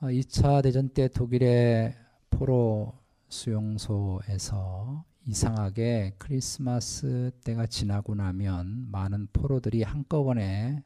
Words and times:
2차 0.00 0.44
어, 0.46 0.62
대전 0.62 0.88
때 0.88 1.08
독일의 1.08 1.94
포로 2.30 2.94
수용소에서 3.28 5.04
이상하게 5.26 6.14
크리스마스 6.16 7.30
때가 7.44 7.66
지나고 7.66 8.14
나면 8.14 8.88
많은 8.90 9.28
포로들이 9.30 9.82
한꺼번에 9.82 10.82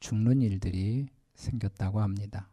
죽는 0.00 0.40
일들이 0.40 1.06
생겼다고 1.34 2.00
합니다. 2.00 2.48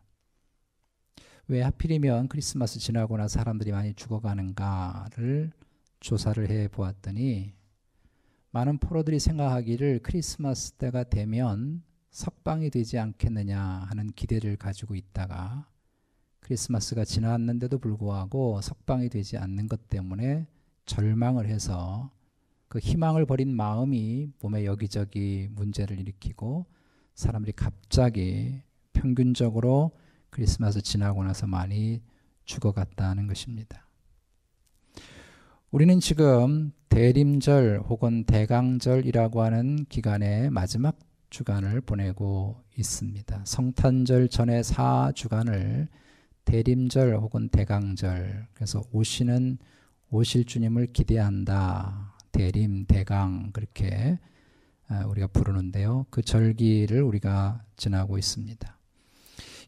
왜 1.47 1.61
하필이면 1.61 2.27
크리스마스 2.27 2.79
지나고 2.79 3.15
나 3.15 3.29
사람들이 3.29 3.71
많이 3.71 3.93
죽어가는가를 3.93 5.53
조사를 6.01 6.49
해 6.49 6.67
보았더니 6.67 7.53
많은 8.51 8.77
포로들이 8.77 9.19
생각하기를 9.19 10.01
크리스마스 10.03 10.73
때가 10.73 11.05
되면 11.05 11.81
석방이 12.11 12.69
되지 12.71 12.99
않겠느냐 12.99 13.57
하는 13.87 14.11
기대를 14.11 14.57
가지고 14.57 14.95
있다가 14.95 15.72
크리스마스가 16.43 17.05
지났는데도 17.05 17.77
불구하고 17.79 18.59
석방이 18.61 19.09
되지 19.09 19.37
않는 19.37 19.67
것 19.67 19.89
때문에 19.89 20.45
절망을 20.85 21.47
해서 21.47 22.11
그 22.67 22.79
희망을 22.79 23.25
버린 23.25 23.55
마음이 23.55 24.29
몸에 24.41 24.65
여기저기 24.65 25.47
문제를 25.51 25.99
일으키고 25.99 26.65
사람들이 27.15 27.53
갑자기 27.55 28.61
평균적으로 28.91 29.91
크리스마스 30.29 30.81
지나고 30.81 31.23
나서 31.23 31.47
많이 31.47 32.01
죽어갔다는 32.45 33.27
것입니다. 33.27 33.87
우리는 35.71 35.99
지금 35.99 36.71
대림절 36.89 37.83
혹은 37.87 38.25
대강절이라고 38.25 39.41
하는 39.41 39.85
기간의 39.85 40.49
마지막 40.49 40.99
주간을 41.29 41.81
보내고 41.81 42.61
있습니다. 42.77 43.43
성탄절 43.45 44.27
전에 44.27 44.61
4주간을 44.61 45.87
대림절 46.45 47.17
혹은 47.17 47.49
대강절 47.49 48.47
그래서 48.53 48.83
오시는 48.91 49.57
오실 50.11 50.45
주님을 50.45 50.87
기대한다. 50.93 52.13
대림, 52.31 52.85
대강 52.85 53.51
그렇게 53.51 54.19
아, 54.87 55.05
우리가 55.05 55.27
부르는데요. 55.27 56.05
그 56.09 56.21
절기를 56.21 57.01
우리가 57.01 57.63
지나고 57.77 58.17
있습니다. 58.17 58.77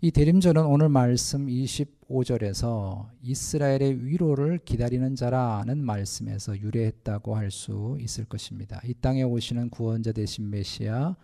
이 0.02 0.12
대림절은 0.12 0.66
오늘 0.66 0.90
말씀 0.90 1.48
25절에서 1.48 3.08
이스라엘의 3.23 4.06
위로를 4.06 4.59
기다리는 4.64 5.16
자라는 5.16 5.84
말씀에서 5.84 6.59
유래했다고 6.59 7.36
할 7.36 7.50
수 7.50 7.98
있을 8.02 8.26
것입니다. 8.26 8.81
이 8.84 8.94
땅에 8.94 9.23
오시는 9.23 9.70
구원자 9.70 10.12
되신 10.12 10.50
메시아 10.50 11.16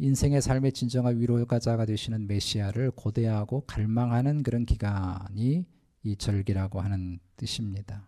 인생의 0.00 0.40
삶의 0.40 0.72
진정한 0.72 1.18
위로가자가 1.18 1.84
되시는 1.84 2.28
메시아를 2.28 2.92
고대하고 2.92 3.64
갈망하는 3.66 4.44
그런 4.44 4.64
기간이 4.64 5.66
이 6.04 6.16
절기라고 6.16 6.80
하는 6.80 7.18
뜻입니다. 7.36 8.06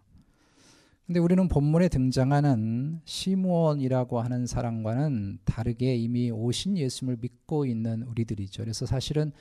근데 1.04 1.18
우리는 1.18 1.48
본문에 1.48 1.88
등장하는 1.88 3.00
시므온이라고 3.04 4.20
하는 4.20 4.46
사람과는 4.46 5.40
다르게 5.44 5.96
이미 5.96 6.30
오신 6.30 6.78
예수님을 6.78 7.18
믿고 7.20 7.66
있는 7.66 8.04
우리들이죠. 8.04 8.62
그래서 8.62 8.86
사실은 8.86 9.32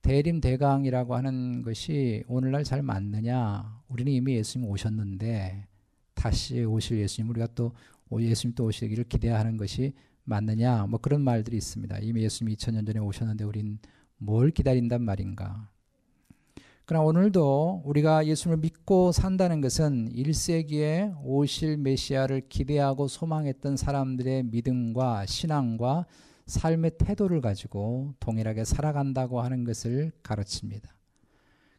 대림 0.00 0.40
대강이라고 0.40 1.14
하는 1.14 1.60
것이 1.60 2.24
오늘날 2.26 2.64
잘 2.64 2.82
맞느냐? 2.82 3.82
우리는 3.88 4.10
이미 4.10 4.36
예수님 4.36 4.66
오셨는데 4.66 5.66
다시 6.14 6.64
오실 6.64 7.00
예수님 7.00 7.28
우리가 7.28 7.48
또 7.54 7.74
예수님 8.18 8.54
또 8.54 8.64
오시기를 8.64 9.04
기대하는 9.04 9.58
것이 9.58 9.92
맞느냐? 10.24 10.86
뭐 10.86 10.98
그런 11.00 11.22
말들이 11.22 11.56
있습니다. 11.56 11.98
이미 11.98 12.22
예수님이 12.22 12.56
2000년 12.56 12.86
전에 12.86 12.98
오셨는데 13.00 13.44
우린 13.44 13.78
뭘 14.18 14.50
기다린단 14.50 15.02
말인가? 15.02 15.68
그러나 16.84 17.04
오늘도 17.04 17.82
우리가 17.84 18.26
예수님을 18.26 18.60
믿고 18.60 19.12
산다는 19.12 19.60
것은 19.60 20.12
1세기에 20.12 21.16
오실 21.24 21.76
메시아를 21.78 22.48
기대하고 22.48 23.08
소망했던 23.08 23.76
사람들의 23.76 24.44
믿음과 24.44 25.26
신앙과 25.26 26.06
삶의 26.46 26.92
태도를 26.98 27.40
가지고 27.40 28.14
동일하게 28.20 28.64
살아간다고 28.64 29.40
하는 29.40 29.64
것을 29.64 30.12
가르칩니다. 30.22 30.94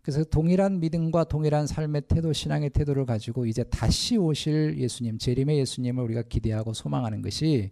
그래서 0.02 0.24
동일한 0.24 0.80
믿음과 0.80 1.26
동일한 1.26 1.66
삶의 1.66 2.04
태도, 2.08 2.34
신앙의 2.34 2.72
태도를 2.72 3.06
가지고 3.06 3.46
이제 3.46 3.64
다시 3.64 4.18
오실 4.18 4.78
예수님, 4.78 5.18
재림의 5.18 5.60
예수님을 5.60 6.04
우리가 6.04 6.24
기대하고 6.24 6.74
소망하는 6.74 7.22
것이 7.22 7.72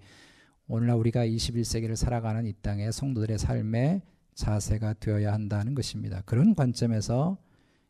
오늘날 0.73 0.95
우리가 0.95 1.25
21세기를 1.27 1.97
살아가는 1.97 2.45
이 2.45 2.53
땅의 2.53 2.93
성도들의 2.93 3.37
삶의 3.39 4.01
자세가 4.35 4.93
되어야 5.01 5.33
한다는 5.33 5.75
것입니다. 5.75 6.21
그런 6.25 6.55
관점에서 6.55 7.37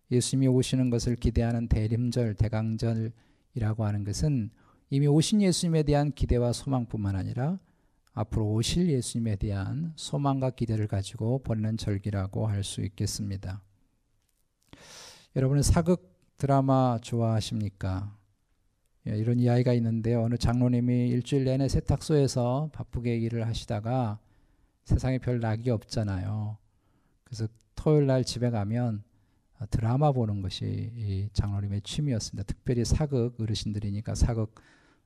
예수님이 0.09 0.47
오시는 0.47 0.89
것을 0.89 1.15
기대하는 1.15 1.67
대림절, 1.67 2.33
대강절이라고 2.33 3.85
하는 3.85 4.03
것은 4.03 4.49
이미 4.89 5.05
오신 5.05 5.43
예수님에 5.43 5.83
대한 5.83 6.11
기대와 6.11 6.53
소망뿐만 6.53 7.15
아니라 7.15 7.59
앞으로 8.13 8.51
오실 8.51 8.89
예수님에 8.89 9.35
대한 9.35 9.93
소망과 9.95 10.49
기대를 10.49 10.87
가지고 10.87 11.43
보내는 11.43 11.77
절기라고 11.77 12.47
할 12.47 12.63
수 12.63 12.81
있겠습니다. 12.81 13.61
여러분은 15.35 15.61
사극 15.61 16.17
드라마 16.37 16.97
좋아하십니까? 16.99 18.17
예, 19.07 19.17
이런 19.17 19.39
이야기가 19.39 19.73
있는데 19.73 20.13
어느 20.13 20.35
장로님이 20.37 21.09
일주일 21.09 21.45
내내 21.45 21.67
세탁소에서 21.67 22.69
바쁘게 22.71 23.17
일을 23.17 23.47
하시다가 23.47 24.19
세상에 24.83 25.17
별 25.17 25.39
낙이 25.39 25.69
없잖아요. 25.71 26.57
그래서 27.23 27.47
토요일 27.75 28.05
날 28.05 28.23
집에 28.23 28.49
가면 28.49 29.03
드라마 29.69 30.11
보는 30.11 30.41
것이 30.41 30.91
이 30.95 31.29
장로님의 31.33 31.81
취미였습니다. 31.81 32.45
특별히 32.45 32.85
사극 32.85 33.39
어르신들이니까 33.39 34.15
사극 34.15 34.55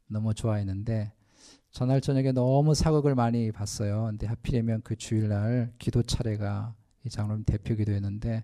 너무 0.07 0.33
좋아했는데 0.33 1.11
전날 1.71 2.01
저녁에 2.01 2.31
너무 2.31 2.73
사극을 2.73 3.15
많이 3.15 3.51
봤어요. 3.51 4.05
근데 4.05 4.27
하필이면 4.27 4.81
그 4.83 4.95
주일날 4.95 5.73
기도 5.77 6.03
차례가 6.03 6.73
이 7.05 7.09
장로님 7.09 7.43
대표 7.45 7.75
기도였는데 7.75 8.43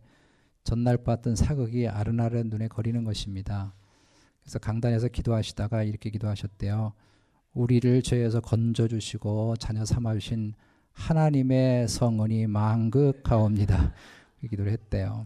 전날 0.64 0.98
봤던 0.98 1.36
사극이 1.36 1.88
아른아른 1.88 2.50
눈에 2.50 2.68
거리는 2.68 3.04
것입니다. 3.04 3.74
그래서 4.52 4.60
강단에서 4.60 5.08
기도하시다가 5.08 5.84
이렇게 5.84 6.10
기도하셨대요. 6.10 6.92
우리를 7.54 8.02
죄에서 8.02 8.42
건져 8.42 8.90
주시고 8.90 9.56
자녀 9.56 9.86
삼아 9.86 10.14
주신 10.16 10.56
하나님의 10.92 11.88
성은이 11.88 12.48
망극하옵니다. 12.48 13.94
기도를 14.50 14.74
했대요. 14.74 15.26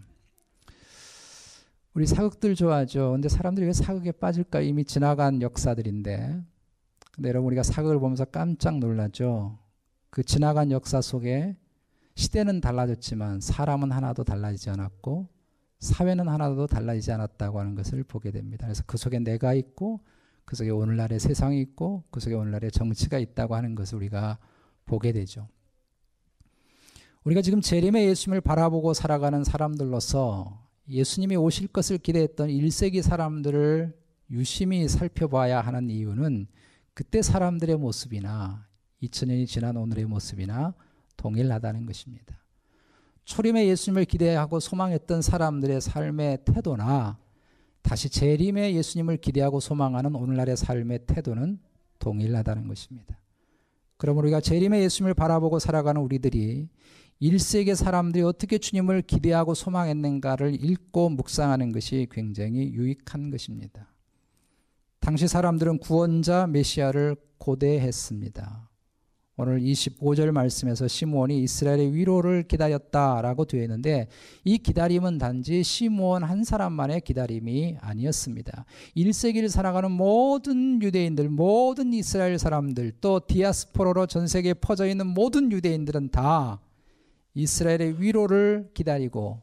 우리 1.96 2.06
사극들 2.06 2.54
좋아하죠. 2.54 3.14
근데 3.14 3.28
사람들이 3.28 3.66
왜 3.66 3.74
사극에 3.74 4.12
빠질까? 4.12 4.62
이미 4.62 4.86
지나간 4.86 5.42
역사들인데. 5.42 6.44
근데 7.12 7.30
여러분 7.30 7.48
우리가 7.48 7.64
사극을 7.64 7.98
보면서 7.98 8.26
깜짝 8.26 8.78
놀라죠. 8.78 9.58
그 10.12 10.22
지나간 10.22 10.70
역사 10.70 11.02
속에 11.02 11.56
시대는 12.14 12.62
달라졌지만 12.62 13.42
사람은 13.42 13.92
하나도 13.92 14.24
달라지지 14.24 14.70
않았고 14.70 15.35
사회는 15.80 16.28
하나도 16.28 16.68
달라지지 16.68 17.12
않았다고 17.12 17.60
하는 17.60 17.76
것을 17.76 18.04
보게 18.04 18.32
됩니다. 18.32 18.66
그래서 18.66 18.84
그 18.86 18.98
속에 18.98 19.20
내가 19.20 19.54
있고 19.54 20.02
그 20.46 20.56
속에 20.56 20.70
오늘날의 20.70 21.20
세상이 21.20 21.60
있고 21.62 22.04
그 22.12 22.20
속에 22.20 22.36
오늘날의 22.36 22.72
정치가 22.72 23.20
있다고 23.20 23.56
하는 23.56 23.76
것을 23.76 23.98
우리가 23.98 24.38
보게 24.86 25.12
되죠. 25.12 25.48
우리가 27.24 27.42
지금 27.42 27.60
재림의 27.62 28.08
예수님을 28.08 28.42
바라보고 28.42 28.94
살아가는 28.94 29.44
사람들로서 29.44 30.64
예수님이 30.88 31.36
오실 31.36 31.68
것을 31.70 31.98
기대했던 31.98 32.50
1세기 32.50 33.02
사람들을 33.02 33.98
유심히 34.30 34.88
살펴봐야 34.88 35.62
하는 35.62 35.90
이유는 35.90 36.48
그때 36.94 37.22
사람들의 37.22 37.78
모습이나 37.78 38.68
2000년이 39.02 39.48
지난 39.48 39.76
오늘의 39.76 40.06
모습이나 40.06 40.76
동일하다는 41.18 41.88
것입니다. 41.88 42.45
초림의 43.26 43.68
예수님을 43.70 44.06
기대하고 44.06 44.60
소망했던 44.60 45.22
사람들의 45.22 45.82
삶의 45.82 46.40
태도나 46.46 47.18
다시 47.82 48.10
재림의 48.10 48.76
예수님을 48.76 49.18
기대하고 49.18 49.60
소망하는 49.60 50.16
오늘날의 50.16 50.58
삶의 50.58 51.02
태도는 51.06 51.60
동일하다는 52.00 52.68
것입니다. 52.68 53.20
그럼 53.98 54.18
우리가 54.18 54.42
재림의 54.42 54.84
예수님을 54.84 55.14
바라보고 55.14 55.60
살아가는 55.60 56.02
우리들이 56.02 56.68
1세기 57.22 57.76
사람들이 57.76 58.24
어떻게 58.24 58.58
주님을 58.58 59.04
기대하고 59.04 59.54
소망했는가를 59.54 60.64
읽고 60.64 61.10
묵상하는 61.10 61.72
것이 61.72 62.08
굉장히 62.12 62.74
유익한 62.74 63.32
것입니다. 63.32 63.92
당시 65.00 65.28
사람들은 65.28 65.80
구원자 65.80 66.48
메시아를 66.48 67.16
고대했습니다. 67.38 68.70
오늘 69.38 69.60
25절 69.60 70.32
말씀에서 70.32 70.88
시므온이 70.88 71.44
이스라엘의 71.44 71.94
위로를 71.94 72.44
기다렸다라고 72.44 73.44
되어 73.44 73.64
있는데 73.64 74.08
이 74.46 74.58
기다림은 74.58 75.18
단지 75.18 75.62
시므온 75.62 76.24
한 76.24 76.46
사람만의 76.46 77.02
기다림이 77.02 77.78
아니었습니다. 77.82 78.64
1세기를 78.96 79.50
살아가는 79.50 79.92
모든 79.92 80.82
유대인들, 80.82 81.28
모든 81.28 81.94
이스라엘 81.94 82.40
사람들, 82.40 82.94
또 83.02 83.20
디아스포로로 83.28 84.06
전 84.06 84.26
세계에 84.28 84.54
퍼져 84.54 84.88
있는 84.88 85.08
모든 85.08 85.52
유대인들은 85.52 86.12
다 86.12 86.62
이스라엘의 87.34 88.02
위로를 88.02 88.70
기다리고 88.74 89.42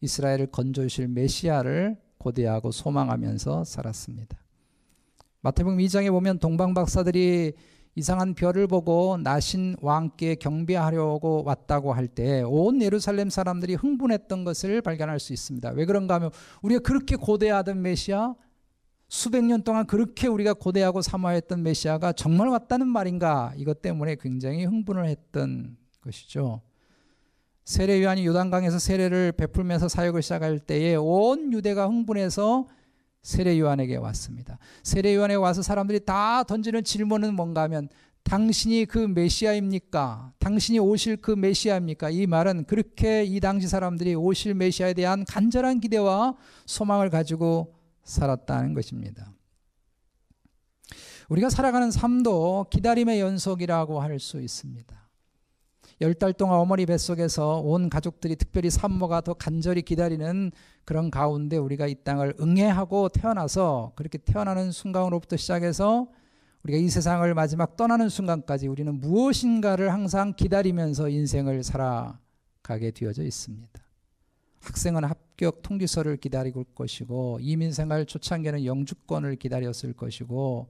이스라엘을 0.00 0.46
건져 0.46 0.82
주실 0.82 1.08
메시아를 1.08 1.98
고대하고 2.16 2.70
소망하면서 2.70 3.64
살았습니다. 3.64 4.38
마태복음 5.42 5.76
2장에 5.76 6.10
보면 6.10 6.38
동방 6.38 6.72
박사들이 6.72 7.52
이상한 7.96 8.34
별을 8.34 8.66
보고 8.66 9.16
나신 9.18 9.74
왕께 9.80 10.36
경배하려고 10.36 11.42
왔다고 11.44 11.92
할 11.92 12.08
때 12.08 12.42
온 12.42 12.80
예루살렘 12.82 13.30
사람들이 13.30 13.74
흥분했던 13.74 14.44
것을 14.44 14.80
발견할 14.80 15.18
수 15.20 15.32
있습니다. 15.32 15.70
왜 15.70 15.84
그런가 15.84 16.14
하면 16.14 16.30
우리가 16.62 16.80
그렇게 16.80 17.16
고대하던 17.16 17.82
메시아 17.82 18.34
수백 19.08 19.44
년 19.44 19.62
동안 19.62 19.86
그렇게 19.86 20.28
우리가 20.28 20.54
고대하고 20.54 21.02
사모했던 21.02 21.62
메시아가 21.64 22.12
정말 22.12 22.48
왔다는 22.48 22.86
말인가 22.86 23.52
이것 23.56 23.82
때문에 23.82 24.16
굉장히 24.20 24.64
흥분을 24.64 25.06
했던 25.08 25.76
것이죠. 26.00 26.62
세례 27.64 28.02
요한이 28.02 28.24
요단강에서 28.26 28.78
세례를 28.78 29.32
베풀면서 29.32 29.88
사역을 29.88 30.22
시작할 30.22 30.60
때에 30.60 30.94
온 30.94 31.52
유대가 31.52 31.86
흥분해서 31.88 32.66
세례 33.22 33.58
요한에게 33.58 33.96
왔습니다. 33.96 34.58
세례 34.82 35.14
요한에 35.14 35.34
와서 35.34 35.62
사람들이 35.62 36.04
다 36.04 36.42
던지는 36.44 36.84
질문은 36.84 37.34
뭔가 37.34 37.62
하면 37.62 37.88
당신이 38.22 38.86
그 38.86 38.98
메시아입니까? 38.98 40.32
당신이 40.38 40.78
오실 40.78 41.16
그 41.16 41.30
메시아입니까? 41.32 42.10
이 42.10 42.26
말은 42.26 42.64
그렇게 42.64 43.24
이 43.24 43.40
당시 43.40 43.66
사람들이 43.66 44.14
오실 44.14 44.54
메시아에 44.54 44.94
대한 44.94 45.24
간절한 45.24 45.80
기대와 45.80 46.34
소망을 46.66 47.10
가지고 47.10 47.74
살았다는 48.04 48.74
것입니다. 48.74 49.32
우리가 51.28 51.48
살아가는 51.48 51.90
삶도 51.90 52.66
기다림의 52.70 53.20
연속이라고 53.20 54.00
할 54.00 54.18
수 54.18 54.40
있습니다. 54.40 54.98
열 56.02 56.14
달 56.14 56.32
동안 56.32 56.58
어머니 56.58 56.86
뱃속에서 56.86 57.58
온 57.60 57.90
가족들이 57.90 58.34
특별히 58.36 58.70
산모가 58.70 59.20
더 59.20 59.34
간절히 59.34 59.82
기다리는 59.82 60.50
그런 60.84 61.10
가운데 61.10 61.56
우리가 61.56 61.86
이 61.86 61.94
땅을 61.94 62.34
응애하고 62.40 63.10
태어나서 63.10 63.92
그렇게 63.94 64.18
태어나는 64.18 64.72
순간으로부터 64.72 65.36
시작해서 65.36 66.08
우리가 66.62 66.78
이 66.78 66.88
세상을 66.88 67.32
마지막 67.34 67.76
떠나는 67.76 68.08
순간까지 68.08 68.66
우리는 68.66 69.00
무엇인가를 69.00 69.92
항상 69.92 70.34
기다리면서 70.34 71.08
인생을 71.08 71.62
살아가게 71.62 72.90
되어져 72.90 73.22
있습니다. 73.22 73.80
학생은 74.60 75.04
합격 75.04 75.62
통지서를 75.62 76.18
기다리고 76.18 76.64
것이고 76.64 77.38
이민생활 77.40 78.04
초창기에는 78.04 78.64
영주권을 78.66 79.36
기다렸을 79.36 79.94
것이고 79.94 80.68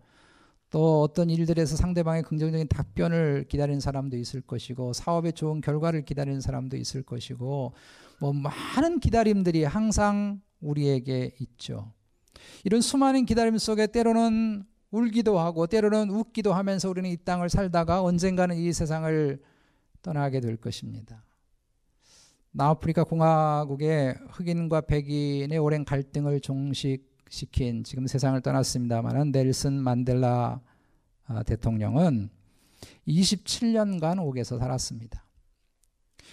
또 0.71 1.03
어떤 1.03 1.29
일들에서 1.29 1.77
상대방의 1.77 2.23
긍정적인 2.23 2.69
답변을 2.69 3.47
기다리는 3.49 3.81
사람도 3.81 4.17
있을 4.17 4.41
것이고 4.41 4.93
사업에 4.93 5.33
좋은 5.33 5.61
결과를 5.61 6.05
기다리는 6.05 6.41
사람도 6.41 6.77
있을 6.77 7.03
것이고 7.03 7.75
뭐 8.21 8.33
많은 8.33 9.01
기다림들이 9.01 9.65
항상 9.65 10.41
우리에게 10.61 11.35
있죠. 11.41 11.93
이런 12.65 12.81
수많은 12.81 13.27
기다림 13.27 13.59
속에 13.59 13.89
때로는 13.89 14.65
울기도 14.93 15.39
하고 15.39 15.67
때로는 15.67 16.11
웃기도 16.11 16.53
하면서 16.53 16.89
우리는 16.89 17.11
이 17.11 17.17
땅을 17.17 17.49
살다가 17.49 18.03
언젠가는 18.03 18.57
이 18.57 18.73
세상을 18.73 19.41
떠나게 20.03 20.41
될 20.41 20.57
것입니다. 20.57 21.25
남아프리카 22.53 23.05
공화국의 23.05 24.17
흑인과 24.31 24.83
백인의 24.83 25.59
오랜 25.59 25.85
갈등을 25.85 26.41
종식 26.41 27.10
시킨 27.31 27.85
지금 27.85 28.07
세상을 28.07 28.39
떠났습니다만은 28.41 29.31
넬슨 29.31 29.73
만델라 29.75 30.61
아, 31.27 31.43
대통령은 31.45 32.29
27년간 33.07 34.21
옥에서 34.21 34.59
살았습니다. 34.59 35.25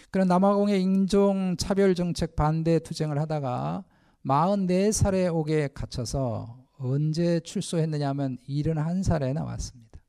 그는 0.09 0.27
남아공의 0.27 0.81
인종 0.81 1.55
차별 1.57 1.93
정책 1.93 2.35
반대 2.35 2.79
투쟁을 2.79 3.19
하다가 3.19 3.85
44살에 4.25 5.33
옥에 5.33 5.69
갇혀서 5.73 6.65
언제 6.79 7.39
출소했느냐 7.41 8.09
하면 8.09 8.37
71살에 8.49 9.33
나왔습니다. 9.33 9.99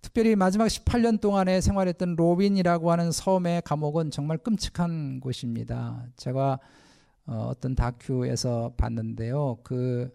특별히 0.00 0.36
마지막 0.36 0.66
18년 0.66 1.20
동안에 1.20 1.60
생활했던 1.60 2.14
로빈이라고 2.14 2.92
하는 2.92 3.10
섬의 3.10 3.62
감옥은 3.64 4.12
정말 4.12 4.38
끔찍한 4.38 5.18
곳입니다. 5.18 6.06
제가 6.16 6.60
어떤 7.28 7.74
다큐에서 7.74 8.72
봤는데요. 8.78 9.58
그 9.62 10.10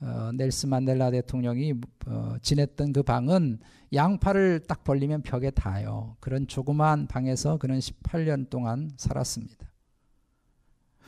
어, 0.00 0.32
넬스 0.34 0.66
만델라 0.66 1.12
대통령이 1.12 1.74
어, 2.06 2.34
지냈던 2.42 2.92
그 2.92 3.04
방은 3.04 3.60
양팔을 3.92 4.64
딱 4.66 4.82
벌리면 4.82 5.22
벽에 5.22 5.50
닿아요. 5.50 6.16
그런 6.18 6.48
조그만 6.48 7.06
방에서 7.06 7.56
그는 7.56 7.78
18년 7.78 8.50
동안 8.50 8.90
살았습니다. 8.96 9.70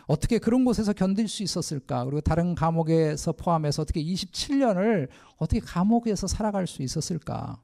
어떻게 0.06 0.38
그런 0.38 0.64
곳에서 0.64 0.92
견딜 0.92 1.26
수 1.26 1.42
있었을까? 1.42 2.04
그리고 2.04 2.20
다른 2.20 2.54
감옥에서 2.54 3.32
포함해서 3.32 3.82
어떻게 3.82 4.02
27년을 4.02 5.08
어떻게 5.38 5.58
감옥에서 5.58 6.28
살아갈 6.28 6.68
수 6.68 6.82
있었을까? 6.82 7.60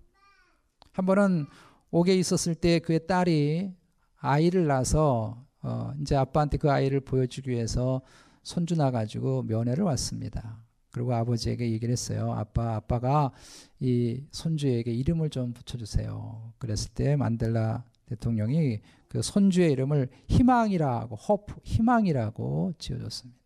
한 0.92 1.06
번은 1.06 1.46
옥에 1.92 2.16
있었을 2.16 2.56
때 2.56 2.80
그의 2.80 3.06
딸이 3.06 3.72
아이를 4.16 4.66
낳아서 4.66 5.47
어 5.62 5.92
이제 6.00 6.16
아빠한테 6.16 6.56
그 6.56 6.70
아이를 6.70 7.00
보여주기 7.00 7.50
위해서 7.50 8.00
손주 8.42 8.76
나가지고 8.76 9.42
면회를 9.42 9.84
왔습니다. 9.84 10.62
그리고 10.90 11.14
아버지에게 11.14 11.70
얘기를 11.70 11.92
했어요. 11.92 12.32
아빠, 12.32 12.76
아빠가 12.76 13.30
이 13.78 14.22
손주에게 14.32 14.92
이름을 14.92 15.30
좀 15.30 15.52
붙여주세요. 15.52 16.54
그랬을 16.58 16.90
때 16.94 17.14
만델라 17.16 17.84
대통령이 18.06 18.80
그 19.08 19.22
손주의 19.22 19.72
이름을 19.72 20.08
희망이라고, 20.28 21.16
호프, 21.16 21.60
희망이라고 21.62 22.74
지어줬습니다. 22.78 23.38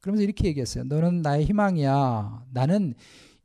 그러면서 0.00 0.22
이렇게 0.22 0.48
얘기했어요. 0.48 0.84
너는 0.84 1.22
나의 1.22 1.46
희망이야. 1.46 2.46
나는 2.52 2.94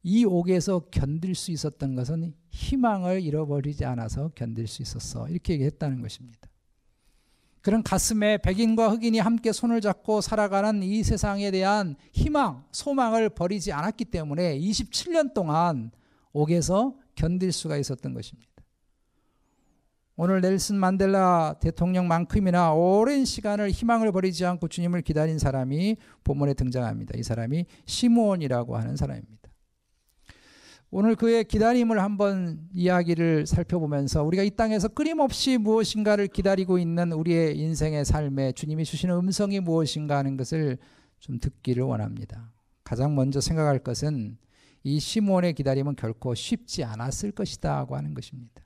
이 0.03 0.25
옥에서 0.25 0.79
견딜 0.91 1.35
수 1.35 1.51
있었던 1.51 1.95
것은 1.95 2.33
희망을 2.49 3.21
잃어버리지 3.21 3.85
않아서 3.85 4.31
견딜 4.35 4.67
수 4.67 4.81
있었어. 4.81 5.29
이렇게 5.29 5.53
얘기했다는 5.53 6.01
것입니다. 6.01 6.48
그런 7.61 7.83
가슴에 7.83 8.37
백인과 8.37 8.89
흑인이 8.89 9.19
함께 9.19 9.51
손을 9.51 9.81
잡고 9.81 10.21
살아가는 10.21 10.81
이 10.81 11.03
세상에 11.03 11.51
대한 11.51 11.95
희망, 12.13 12.63
소망을 12.71 13.29
버리지 13.29 13.71
않았기 13.73 14.05
때문에 14.05 14.57
27년 14.59 15.33
동안 15.33 15.91
옥에서 16.31 16.95
견딜 17.15 17.51
수가 17.51 17.77
있었던 17.77 18.13
것입니다. 18.13 18.49
오늘 20.21 20.41
넬슨 20.41 20.75
만델라 20.75 21.55
대통령만큼이나 21.61 22.73
오랜 22.73 23.23
시간을 23.23 23.71
희망을 23.71 24.11
버리지 24.11 24.45
않고 24.45 24.67
주님을 24.67 25.01
기다린 25.01 25.39
사람이 25.39 25.95
본문에 26.25 26.55
등장합니다. 26.55 27.17
이 27.17 27.23
사람이 27.23 27.65
시므온이라고 27.85 28.75
하는 28.75 28.97
사람입니다. 28.97 29.48
오늘 30.91 31.15
그의 31.15 31.43
기다림을 31.43 32.01
한번 32.01 32.67
이야기를 32.73 33.45
살펴보면서 33.45 34.23
우리가 34.23 34.41
이 34.41 34.49
땅에서 34.49 34.87
끊임없이 34.87 35.59
무엇인가를 35.59 36.27
기다리고 36.27 36.79
있는 36.79 37.11
우리의 37.11 37.59
인생의 37.59 38.05
삶에 38.05 38.53
주님이 38.53 38.85
주시는 38.85 39.15
음성이 39.15 39.59
무엇인가 39.59 40.17
하는 40.17 40.35
것을 40.35 40.79
좀 41.19 41.39
듣기를 41.39 41.83
원합니다. 41.83 42.51
가장 42.83 43.13
먼저 43.13 43.39
생각할 43.39 43.77
것은 43.79 44.39
이 44.83 44.99
시몬의 44.99 45.53
기다림은 45.53 45.95
결코 45.95 46.33
쉽지 46.33 46.83
않았을 46.83 47.33
것이다고 47.33 47.95
하는 47.95 48.15
것입니다. 48.15 48.63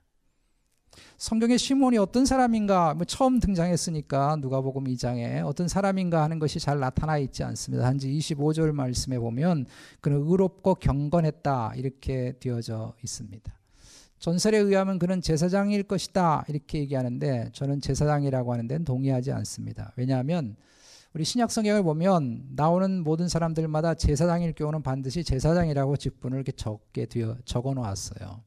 성경의 1.18 1.58
시몬이 1.58 1.98
어떤 1.98 2.26
사람인가 2.26 2.94
뭐 2.94 3.04
처음 3.04 3.40
등장했으니까 3.40 4.36
누가복음 4.40 4.84
2장에 4.84 5.44
어떤 5.44 5.68
사람인가 5.68 6.22
하는 6.22 6.38
것이 6.38 6.58
잘 6.58 6.78
나타나 6.80 7.18
있지 7.18 7.42
않습니다. 7.44 7.84
단지 7.84 8.08
25절 8.10 8.72
말씀에 8.72 9.18
보면 9.18 9.66
그는 10.00 10.22
의롭고 10.26 10.76
경건했다 10.76 11.74
이렇게 11.76 12.34
되어져 12.40 12.94
있습니다. 13.02 13.52
전설에 14.18 14.56
의하면 14.58 14.98
그는 14.98 15.20
제사장일 15.20 15.82
것이다 15.82 16.44
이렇게 16.48 16.78
얘기하는데 16.78 17.50
저는 17.52 17.80
제사장이라고 17.80 18.52
하는 18.52 18.66
데는 18.68 18.84
동의하지 18.84 19.32
않습니다. 19.32 19.92
왜냐하면 19.96 20.56
우리 21.12 21.24
신약 21.24 21.50
성경을 21.50 21.82
보면 21.82 22.48
나오는 22.56 23.04
모든 23.04 23.28
사람들마다 23.28 23.94
제사장일 23.94 24.52
경우는 24.54 24.82
반드시 24.82 25.22
제사장이라고 25.22 25.96
직분을 25.96 26.38
이렇게 26.38 26.52
적게 26.52 27.06
적어 27.44 27.74
놓았어요. 27.74 28.42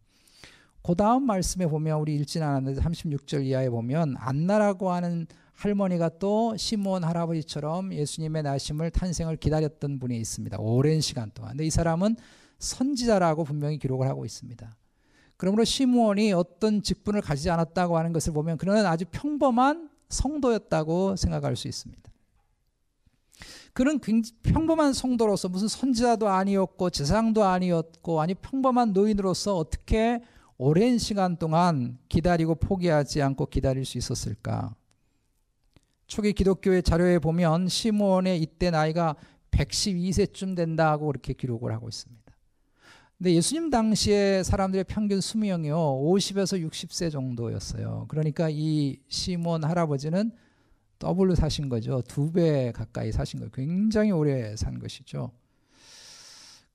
그 0.88 0.96
다음 0.96 1.24
말씀에 1.24 1.67
보면 1.67 2.00
우리 2.00 2.15
읽진 2.15 2.41
않았는데 2.41 2.79
36절 2.79 3.44
이하에 3.44 3.70
보면 3.70 4.15
안나라고 4.17 4.89
하는 4.89 5.27
할머니가 5.51 6.12
또 6.17 6.56
시몬 6.56 7.03
할아버지처럼 7.03 7.94
예수님의 7.94 8.44
나심을 8.44 8.91
탄생을 8.91 9.36
기다렸던 9.36 10.00
분이 10.00 10.17
있습니다. 10.17 10.56
오랜 10.62 11.01
시간 11.01 11.29
동안. 11.34 11.51
근데 11.51 11.65
이 11.65 11.70
사람은 11.70 12.15
선지자라고 12.60 13.44
분명히 13.44 13.77
기록을 13.77 14.08
하고 14.08 14.24
있습니다. 14.24 14.77
그러므로 15.36 15.65
시므온이 15.65 16.32
어떤 16.32 16.82
직분을 16.82 17.20
가지지 17.20 17.50
않았다고 17.50 17.98
하는 17.98 18.13
것을 18.13 18.32
보면 18.32 18.58
그는 18.58 18.86
아주 18.86 19.03
평범한 19.12 19.89
성도였다고 20.08 21.17
생각할 21.17 21.58
수 21.58 21.67
있습니다. 21.67 22.01
그는 23.74 24.00
평범한 24.41 24.94
성도로서 24.94 25.50
무슨 25.50 25.67
선지자도 25.67 26.29
아니었고 26.29 26.91
제상도 26.91 27.44
아니었고 27.44 28.22
아니 28.22 28.34
평범한 28.36 28.94
노인으로서 28.94 29.58
어떻게 29.58 30.22
오랜 30.58 30.98
시간 30.98 31.38
동안 31.38 32.00
기다리고 32.10 32.56
포기하지 32.56 33.22
않고 33.22 33.46
기다릴 33.48 33.86
수 33.86 33.98
있었을까? 33.98 34.76
초기 36.08 36.34
기독교의 36.34 36.84
자료에 36.84 37.20
보면 37.20 37.68
시몬의 37.68 38.42
이때 38.42 38.72
나이가 38.72 39.16
112세쯤 39.52 40.56
된다고 40.56 41.08
그렇게 41.08 41.34
기록을 41.34 41.72
하고 41.74 41.90
있습니다. 41.90 42.24
근데 43.18 43.34
예수님 43.34 43.70
당시에 43.70 44.44
사람들의 44.44 44.86
평균 44.86 45.22
수명이요 45.22 45.76
50에서 45.76 46.64
60세 46.68 47.12
정도였어요. 47.12 48.06
그러니까 48.08 48.48
이 48.52 49.00
시몬 49.08 49.64
할아버지는 49.64 50.32
더블로 51.00 51.36
사신 51.36 51.70
거죠. 51.70 52.02
두 52.08 52.32
배 52.32 52.72
가까이 52.72 53.12
사신 53.12 53.40
거예요. 53.40 53.52
굉장히 53.52 54.12
오래 54.12 54.56
산 54.56 54.80
것이죠. 54.80 55.32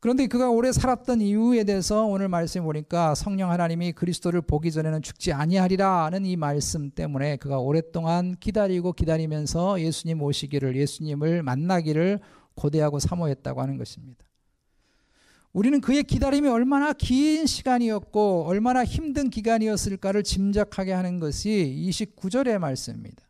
그런데 0.02 0.26
그가 0.26 0.50
오래 0.50 0.72
살았던 0.72 1.20
이유에 1.20 1.62
대해서 1.62 2.04
오늘 2.04 2.28
말씀해 2.28 2.64
보니까 2.64 3.14
성령 3.14 3.52
하나님이 3.52 3.92
그리스도를 3.92 4.40
보기 4.40 4.72
전에는 4.72 5.00
죽지 5.00 5.32
아니하리라는 5.32 6.26
이 6.26 6.34
말씀 6.34 6.90
때문에 6.90 7.36
그가 7.36 7.60
오랫동안 7.60 8.34
기다리고 8.40 8.94
기다리면서 8.94 9.80
예수님 9.80 10.20
오시기를 10.20 10.74
예수님을 10.74 11.44
만나기를 11.44 12.18
고대하고 12.56 12.98
사모했다고 12.98 13.62
하는 13.62 13.78
것입니다. 13.78 14.24
우리는 15.52 15.80
그의 15.80 16.02
기다림이 16.02 16.48
얼마나 16.48 16.92
긴 16.92 17.46
시간이었고 17.46 18.46
얼마나 18.48 18.84
힘든 18.84 19.30
기간이었을까를 19.30 20.24
짐작하게 20.24 20.90
하는 20.90 21.20
것이 21.20 21.76
29절의 21.78 22.58
말씀입니다. 22.58 23.22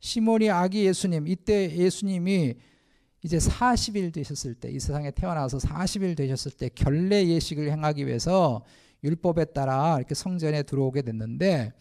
시몬이 0.00 0.50
아기 0.50 0.84
예수님 0.84 1.26
이때 1.28 1.74
예수님이 1.74 2.56
이제 3.24 3.38
40일 3.38 4.12
되셨을 4.12 4.54
때 4.54 4.70
이 4.70 4.78
세상에 4.78 5.10
태어나서 5.10 5.58
40일 5.58 6.16
되셨을 6.16 6.52
때 6.52 6.68
결례 6.74 7.26
예식을 7.26 7.70
행하기 7.72 8.06
위해서 8.06 8.62
율법에 9.02 9.46
따라 9.46 9.96
이렇게 9.98 10.14
성전에 10.14 10.62
들어오게 10.62 11.02
됐는데 11.02 11.72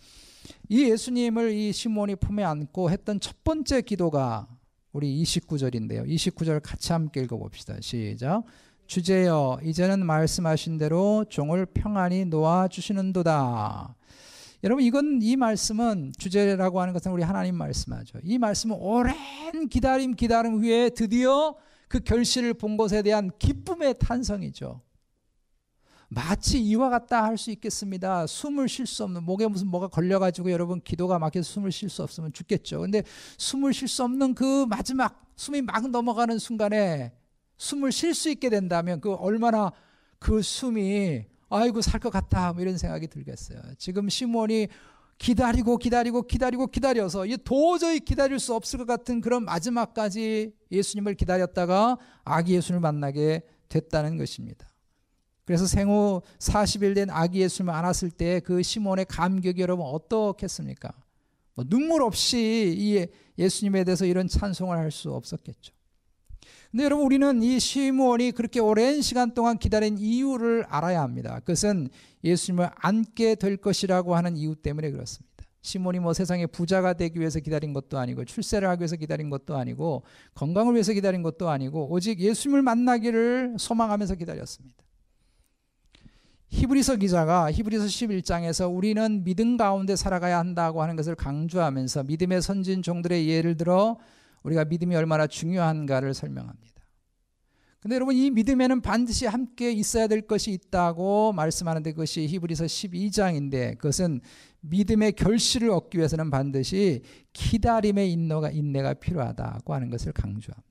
이 0.70 0.90
예수님을 0.90 1.52
이 1.52 1.72
시몬이 1.72 2.16
품에 2.16 2.44
안고 2.44 2.90
했던 2.90 3.20
첫 3.20 3.44
번째 3.44 3.82
기도가 3.82 4.48
우리 4.92 5.22
29절인데요. 5.24 6.08
29절 6.08 6.62
같이 6.64 6.92
함께 6.92 7.22
읽어 7.22 7.38
봅시다. 7.38 7.76
시작. 7.82 8.44
주제여 8.88 9.60
이제는 9.64 10.06
말씀하신 10.06 10.78
대로 10.78 11.26
종을 11.30 11.66
평안히 11.66 12.26
놓아 12.26 12.68
주시는도다. 12.68 13.96
여러분 14.64 14.84
이건 14.84 15.20
이 15.22 15.36
말씀은 15.36 16.14
주제라고 16.18 16.80
하는 16.80 16.94
것은 16.94 17.12
우리 17.12 17.22
하나님 17.22 17.56
말씀하죠. 17.56 18.20
이 18.24 18.38
말씀은 18.38 18.78
오랜 18.80 19.14
기다림 19.70 20.16
기다림 20.16 20.64
후에 20.64 20.90
드디어 20.90 21.56
그 21.90 22.00
결실을 22.00 22.54
본 22.54 22.78
것에 22.78 23.02
대한 23.02 23.30
기쁨의 23.38 23.96
탄성이죠. 24.00 24.82
마치 26.08 26.62
이와 26.62 26.90
같다 26.90 27.24
할 27.24 27.38
수 27.38 27.52
있겠습니다. 27.52 28.26
숨을 28.26 28.70
쉴 28.70 28.86
수 28.86 29.04
없는 29.04 29.24
목에 29.24 29.48
무슨 29.48 29.68
뭐가 29.68 29.88
걸려 29.88 30.20
가지고 30.20 30.52
여러분 30.52 30.80
기도가 30.80 31.20
막혀서 31.20 31.44
숨을 31.44 31.72
쉴 31.72 31.90
수 31.90 32.02
없으면 32.04 32.32
죽겠죠. 32.32 32.82
근데 32.82 33.04
숨을 33.38 33.74
쉴 33.74 33.88
수 33.90 34.04
없는 34.04 34.34
그 34.34 34.66
마지막 34.68 35.26
숨이 35.36 35.62
막 35.62 35.90
넘어가는 35.90 36.38
순간에 36.40 37.12
숨을 37.58 37.92
쉴 37.92 38.14
수 38.14 38.30
있게 38.30 38.50
된다면 38.50 39.02
그 39.02 39.14
얼마나 39.14 39.74
그 40.20 40.42
숨이 40.42 41.26
아이고 41.56 41.82
살 41.82 42.00
것 42.00 42.10
같다 42.12 42.54
뭐 42.54 42.62
이런 42.62 42.78
생각이 42.78 43.08
들겠어요. 43.08 43.60
지금 43.78 44.10
시몬이 44.10 44.68
기다리고 45.18 45.78
기다리고 45.78 46.24
기다리고 46.24 46.68
기다려서 46.68 47.26
이 47.26 47.38
도저히 47.44 48.00
기다릴 48.00 48.40
수 48.40 48.54
없을 48.56 48.80
것 48.80 48.86
같은 48.88 49.22
그런 49.22 49.46
마지막까지 49.46 50.54
예수님을 50.72 51.14
기다렸다가 51.16 51.98
아기 52.24 52.56
예수를 52.56 52.80
만나게 52.80 53.44
됐다는 53.70 54.18
것입니다. 54.18 54.68
그래서 55.46 55.66
생후 55.68 56.22
40일 56.40 56.96
된 56.96 57.10
아기 57.10 57.42
예수를 57.42 57.70
안았을 57.72 58.12
때 58.12 58.40
그 58.42 58.64
시몬의 58.64 59.06
감격이 59.06 59.62
여러분 59.62 59.86
어떻겠습니까? 59.86 60.92
뭐 61.56 61.66
눈물 61.70 62.02
없이 62.02 62.74
이 62.76 63.06
예수님에 63.38 63.84
대해서 63.84 64.06
이런 64.06 64.28
찬송을 64.28 64.78
할 64.78 64.90
수 64.92 65.14
없었겠죠. 65.14 65.74
근데 66.74 66.86
여러분 66.86 67.06
우리는 67.06 67.44
이 67.44 67.60
시몬이 67.60 68.32
그렇게 68.32 68.60
오랜 68.60 69.04
시간 69.04 69.36
동안 69.36 69.60
기다린 69.60 70.00
이유를 70.00 70.66
알아야 70.68 71.04
합니다. 71.04 71.40
그것은 71.42 71.88
예수님을 72.24 72.68
안게 72.74 73.36
될 73.36 73.58
것이라고 73.58 74.16
하는 74.16 74.36
이유 74.36 74.56
때문에 74.56 74.90
그렇습니다. 74.90 75.46
시몬이 75.62 76.00
뭐 76.00 76.14
세상에 76.14 76.48
부자가 76.48 76.94
되기 76.94 77.20
위해서 77.20 77.40
기다린 77.40 77.74
것도 77.74 78.00
아니고 78.00 78.26
출세를 78.26 78.68
하기 78.70 78.82
위해서 78.82 78.96
기다린 78.96 79.30
것도 79.30 79.56
아니고 79.56 80.02
건강을 80.34 80.74
위해서 80.74 80.94
기다린 80.94 81.22
것도 81.22 81.48
아니고 81.48 81.92
오직 81.92 82.20
예수님을 82.20 82.64
만나기를 82.64 83.58
소망하면서 83.60 84.16
기다렸습니다. 84.16 84.84
히브리서 86.50 86.96
기자가 86.96 87.52
히브리서 87.52 87.86
11장에서 87.86 88.76
우리는 88.76 89.24
믿음 89.24 89.58
가운데 89.58 89.96
살아가야 89.96 90.40
한다고 90.40 90.82
하는 90.82 90.96
것을 90.96 91.14
강조하면서 91.14 92.06
믿음의 92.06 92.42
선진 92.42 92.82
종들의 92.82 93.30
예를 93.30 93.58
들어 93.58 94.00
우리가 94.44 94.66
믿음이 94.66 94.96
얼마나 94.96 95.28
중요한가를 95.28 96.14
설명합니다. 96.14 96.74
근데 97.84 97.96
여러분 97.96 98.16
이 98.16 98.32
믿음에는 98.32 98.80
반드시 98.80 99.26
함께 99.26 99.74
있어야 99.74 100.08
될 100.08 100.22
것이 100.22 100.52
있다고 100.52 101.34
말씀하는데 101.34 101.92
그것이 101.92 102.28
히브리서 102.28 102.64
12장인데 102.64 103.78
그것은 103.78 104.22
믿음의 104.62 105.12
결실을 105.14 105.70
얻기 105.70 105.98
위해서는 105.98 106.30
반드시 106.30 107.02
기다림의 107.34 108.10
인내가, 108.10 108.52
인내가 108.52 108.94
필요하다고 108.94 109.74
하는 109.74 109.90
것을 109.90 110.14
강조합니다. 110.14 110.64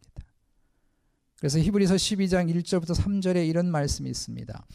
그래서 1.38 1.58
히브리서 1.58 1.96
12장 1.96 2.50
1절부터 2.50 2.94
3절에 2.94 3.46
이런 3.46 3.70
말씀이 3.70 4.08
있습니다. 4.08 4.66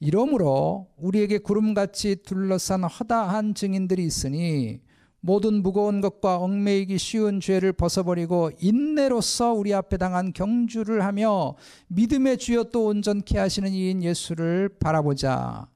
이러므로 0.00 0.90
우리에게 0.96 1.38
구름같이 1.38 2.16
둘러싼 2.24 2.82
허다한 2.82 3.54
증인들이 3.54 4.04
있으니 4.04 4.80
모든 5.26 5.60
무거운 5.60 6.00
것과 6.00 6.36
얽매이기 6.36 6.98
쉬운 6.98 7.40
죄를 7.40 7.72
벗어버리고 7.72 8.52
인내로서 8.60 9.54
우리 9.54 9.74
앞에 9.74 9.96
당한 9.96 10.32
경주를 10.32 11.04
하며 11.04 11.56
믿음의 11.88 12.38
주여 12.38 12.66
또 12.70 12.86
온전케 12.86 13.36
하시는 13.36 13.68
이인 13.72 14.04
예수를 14.04 14.68
바라보자. 14.78 15.66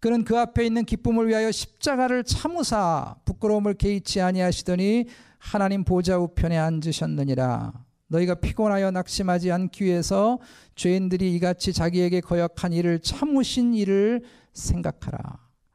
그는 0.00 0.24
그 0.24 0.38
앞에 0.38 0.64
있는 0.64 0.86
기쁨을 0.86 1.28
위하여 1.28 1.52
십자가를 1.52 2.24
참으사 2.24 3.16
부끄러움을 3.26 3.74
개의치 3.74 4.22
아니하시더니 4.22 5.04
하나님 5.36 5.84
보좌 5.84 6.16
우편에 6.16 6.56
앉으셨느니라. 6.56 7.74
너희가 8.06 8.36
피곤하여 8.36 8.92
낙심하지 8.92 9.52
않기 9.52 9.84
위해서 9.84 10.38
죄인들이 10.74 11.34
이같이 11.34 11.74
자기에게 11.74 12.22
거역한 12.22 12.72
일을 12.72 13.00
참으신 13.00 13.74
일을 13.74 14.22
생각하라. 14.54 15.18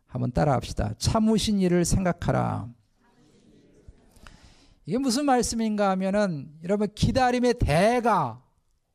한번 0.07 0.31
따라합시다. 0.31 0.95
참으신 0.97 1.59
일을 1.59 1.85
생각하라. 1.85 2.80
이게 4.85 4.97
무슨 4.97 5.25
말씀인가 5.25 5.89
하면은 5.91 6.51
여러분 6.63 6.88
기다림의 6.93 7.55
대가 7.59 8.43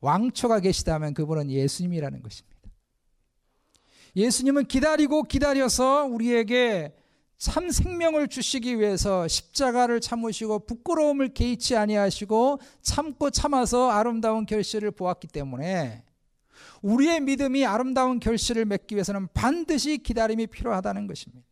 왕초가 0.01 0.59
계시다면 0.59 1.13
그분은 1.13 1.49
예수님이라는 1.49 2.21
것입니다. 2.21 2.57
예수님은 4.15 4.65
기다리고 4.65 5.23
기다려서 5.23 6.05
우리에게 6.05 6.93
참 7.37 7.69
생명을 7.69 8.27
주시기 8.29 8.79
위해서 8.79 9.27
십자가를 9.27 10.01
참으시고 10.01 10.65
부끄러움을 10.65 11.33
개의치 11.33 11.75
아니하시고 11.75 12.59
참고 12.81 13.29
참아서 13.29 13.91
아름다운 13.91 14.45
결실을 14.45 14.89
보았기 14.91 15.27
때문에 15.27 16.03
우리의 16.81 17.21
믿음이 17.21 17.65
아름다운 17.65 18.19
결실을 18.19 18.65
맺기 18.65 18.95
위해서는 18.95 19.27
반드시 19.33 19.99
기다림이 19.99 20.47
필요하다는 20.47 21.07
것입니다. 21.07 21.46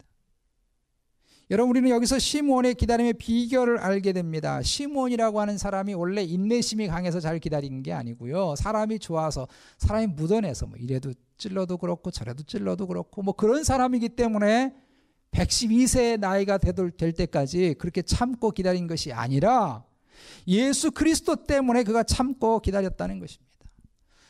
여러분 1.51 1.69
우리는 1.69 1.91
여기서 1.91 2.17
시몬의 2.17 2.73
기다림의 2.73 3.13
비결을 3.13 3.77
알게 3.77 4.13
됩니다. 4.13 4.63
시몬이라고 4.63 5.39
하는 5.39 5.59
사람이 5.59 5.93
원래 5.93 6.23
인내심이 6.23 6.87
강해서 6.87 7.19
잘 7.19 7.37
기다리는 7.37 7.83
게 7.83 7.93
아니고요. 7.93 8.55
사람이 8.55 8.97
좋아서 8.97 9.47
사람이 9.77 10.07
묻어내서 10.07 10.65
뭐 10.65 10.77
이래도 10.79 11.13
찔러도 11.37 11.77
그렇고 11.77 12.09
저래도 12.09 12.41
찔러도 12.41 12.87
그렇고 12.87 13.21
뭐 13.21 13.35
그런 13.35 13.63
사람이기 13.63 14.09
때문에 14.09 14.73
112세의 15.31 16.19
나이가 16.19 16.57
될 16.57 17.11
때까지 17.13 17.75
그렇게 17.77 18.01
참고 18.01 18.49
기다린 18.49 18.87
것이 18.87 19.13
아니라 19.13 19.83
예수 20.47 20.89
그리스도 20.89 21.35
때문에 21.35 21.83
그가 21.83 22.01
참고 22.01 22.59
기다렸다는 22.59 23.19
것입니다. 23.19 23.45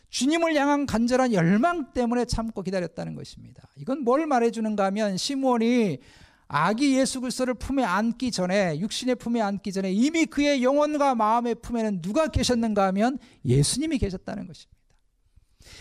주님을 0.09 0.55
향한 0.55 0.85
간절한 0.85 1.31
열망 1.31 1.93
때문에 1.93 2.25
참고 2.25 2.61
기다렸다는 2.61 3.15
것입니다. 3.15 3.69
이건 3.77 4.03
뭘 4.03 4.25
말해주는가 4.25 4.83
하면 4.85 5.15
시몬이 5.15 5.99
아기 6.47 6.97
예수 6.97 7.21
그리스도를 7.21 7.55
품에 7.55 7.83
안기 7.83 8.31
전에 8.31 8.79
육신의 8.79 9.15
품에 9.15 9.41
안기 9.41 9.71
전에 9.71 9.91
이미 9.91 10.25
그의 10.25 10.63
영혼과 10.63 11.15
마음의 11.15 11.55
품에는 11.55 12.01
누가 12.01 12.27
계셨는가 12.27 12.85
하면 12.87 13.17
예수님이 13.43 13.97
계셨다는 13.97 14.47
것입니다. 14.47 14.75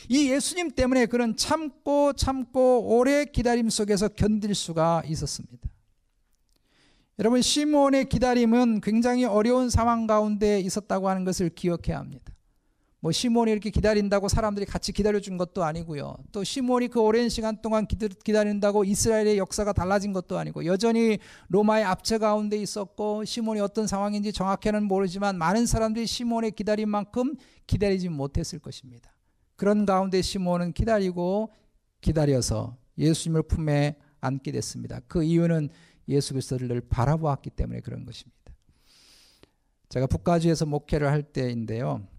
이 0.09 0.31
예수님 0.31 0.71
때문에 0.71 1.07
그는 1.07 1.37
참고 1.37 2.13
참고 2.15 2.97
오래 2.97 3.25
기다림 3.25 3.69
속에서 3.69 4.09
견딜 4.09 4.55
수가 4.55 5.03
있었습니다. 5.07 5.69
여러분 7.19 7.43
시몬의 7.43 8.09
기다림은 8.09 8.81
굉장히 8.81 9.25
어려운 9.25 9.71
상황 9.71 10.07
가운데 10.07 10.59
있었다고 10.61 11.09
하는 11.09 11.25
것을 11.25 11.51
기억해야 11.51 11.99
합니다. 11.99 12.34
뭐 13.05 13.13
시몬이 13.13 13.53
이렇게 13.53 13.69
기다린다고 13.69 14.29
사람들이 14.29 14.65
같이 14.65 14.91
기다려준 14.91 15.37
것도 15.37 15.63
아니고요. 15.63 16.17
또 16.33 16.43
시몬이 16.43 16.89
그 16.89 17.03
오랜 17.03 17.29
시간 17.29 17.61
동안 17.61 17.87
기다린다고 17.87 18.85
이스라엘의 18.85 19.37
역사가 19.37 19.75
달라진 19.75 20.15
것도 20.15 20.39
아니고 20.39 20.65
여전히 20.65 21.19
로마의 21.49 21.85
압제 21.85 22.17
가운데 22.17 22.57
있었고 22.57 23.27
시몬이 23.27 23.61
어떤 23.61 23.87
상황인지 23.87 24.33
정확히는 24.33 24.85
모르지만 24.85 25.37
많은 25.37 25.67
사람들이 25.67 26.07
시몬의 26.07 26.53
기다린 26.53 26.89
만큼 26.89 27.35
기다리지 27.67 28.09
못했을 28.09 28.59
것입니다. 28.59 29.15
그런 29.57 29.85
가운데 29.85 30.23
시몬은 30.23 30.73
기다리고 30.73 31.53
기다려서 32.01 32.79
예수님을 32.97 33.43
품에 33.43 33.97
안게 34.23 34.51
됐습니다. 34.51 35.01
그 35.09 35.23
이유는 35.23 35.69
예수 36.09 36.33
그리스도를 36.33 36.69
늘 36.69 36.81
바라보았기 36.81 37.51
때문에 37.51 37.81
그런 37.81 38.07
것입니다. 38.07 38.55
제가 39.91 40.07
북가주에서 40.07 40.65
목회를 40.65 41.09
할 41.09 41.23
때인데요. 41.23 42.14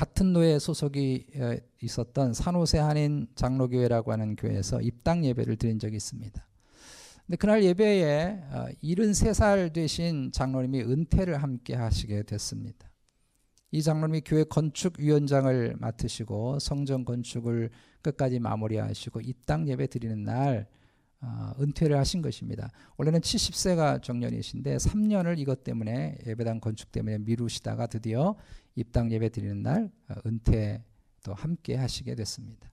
같은 0.00 0.32
노예 0.32 0.58
소속이 0.58 1.26
어, 1.36 1.56
있었던 1.82 2.32
산호세 2.32 2.78
한인 2.78 3.26
장로교회라고 3.34 4.12
하는 4.12 4.34
교회에서 4.34 4.80
입당 4.80 5.26
예배를 5.26 5.56
드린 5.56 5.78
적이 5.78 5.96
있습니다. 5.96 6.46
근데 7.26 7.36
그날 7.36 7.62
예배에 7.62 8.40
73살 8.82 9.68
어, 9.68 9.72
되신 9.74 10.32
장로님이 10.32 10.80
은퇴를 10.80 11.42
함께 11.42 11.74
하시게 11.74 12.22
됐습니다. 12.22 12.90
이 13.72 13.82
장로님이 13.82 14.22
교회 14.24 14.42
건축위원장을 14.44 15.76
맡으시고 15.78 16.60
성전 16.60 17.04
건축을 17.04 17.68
끝까지 18.00 18.38
마무리하시고 18.38 19.20
입당 19.20 19.68
예배 19.68 19.88
드리는 19.88 20.24
날 20.24 20.66
어, 21.22 21.52
은퇴를 21.60 21.98
하신 21.98 22.22
것입니다. 22.22 22.70
원래는 22.96 23.20
70세가 23.20 24.02
정년이신데 24.02 24.76
3년을 24.76 25.38
이것 25.38 25.64
때문에 25.64 26.16
예배당 26.26 26.60
건축 26.60 26.90
때문에 26.92 27.18
미루시다가 27.18 27.86
드디어 27.86 28.36
입당 28.74 29.12
예배 29.12 29.28
드리는 29.28 29.62
날 29.62 29.90
어, 30.08 30.14
은퇴도 30.24 31.34
함께 31.34 31.76
하시게 31.76 32.14
됐습니다. 32.14 32.70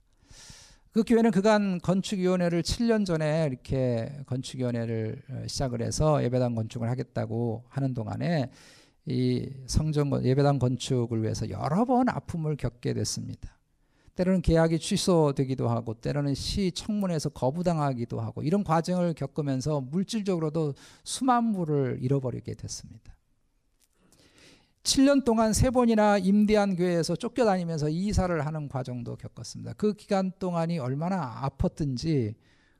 그 0.92 1.04
교회는 1.06 1.30
그간 1.30 1.78
건축위원회를 1.80 2.62
7년 2.62 3.04
전에 3.04 3.46
이렇게 3.50 4.22
건축위원회를 4.26 5.22
어, 5.30 5.46
시작을 5.46 5.82
해서 5.82 6.24
예배당 6.24 6.54
건축을 6.54 6.88
하겠다고 6.88 7.64
하는 7.68 7.92
동안에 7.92 8.50
이 9.04 9.50
성전 9.66 10.24
예배당 10.24 10.58
건축을 10.58 11.22
위해서 11.22 11.48
여러 11.50 11.84
번 11.84 12.08
아픔을 12.08 12.56
겪게 12.56 12.94
됐습니다. 12.94 13.57
때로는 14.18 14.42
계약이 14.42 14.80
취소되기도 14.80 15.68
하고 15.68 15.94
때로는 15.94 16.34
시 16.34 16.72
청문회에서 16.72 17.28
거부당하기도 17.28 18.20
하고 18.20 18.42
이런 18.42 18.64
과정을 18.64 19.14
겪으면서 19.14 19.80
물질적으로도 19.80 20.74
수만 21.04 21.52
불을 21.52 21.98
잃어버리게 22.02 22.54
됐습니다. 22.54 23.14
7년 24.82 25.24
동안 25.24 25.52
세 25.52 25.70
번이나 25.70 26.18
임대한 26.18 26.74
교회에서 26.74 27.14
쫓겨다니면서 27.14 27.90
이사를 27.90 28.44
하는 28.44 28.68
과정도 28.68 29.14
겪었습니다. 29.14 29.74
그 29.74 29.92
기간 29.92 30.32
동안이 30.40 30.80
얼마나 30.80 31.40
아팠든지 31.48 32.34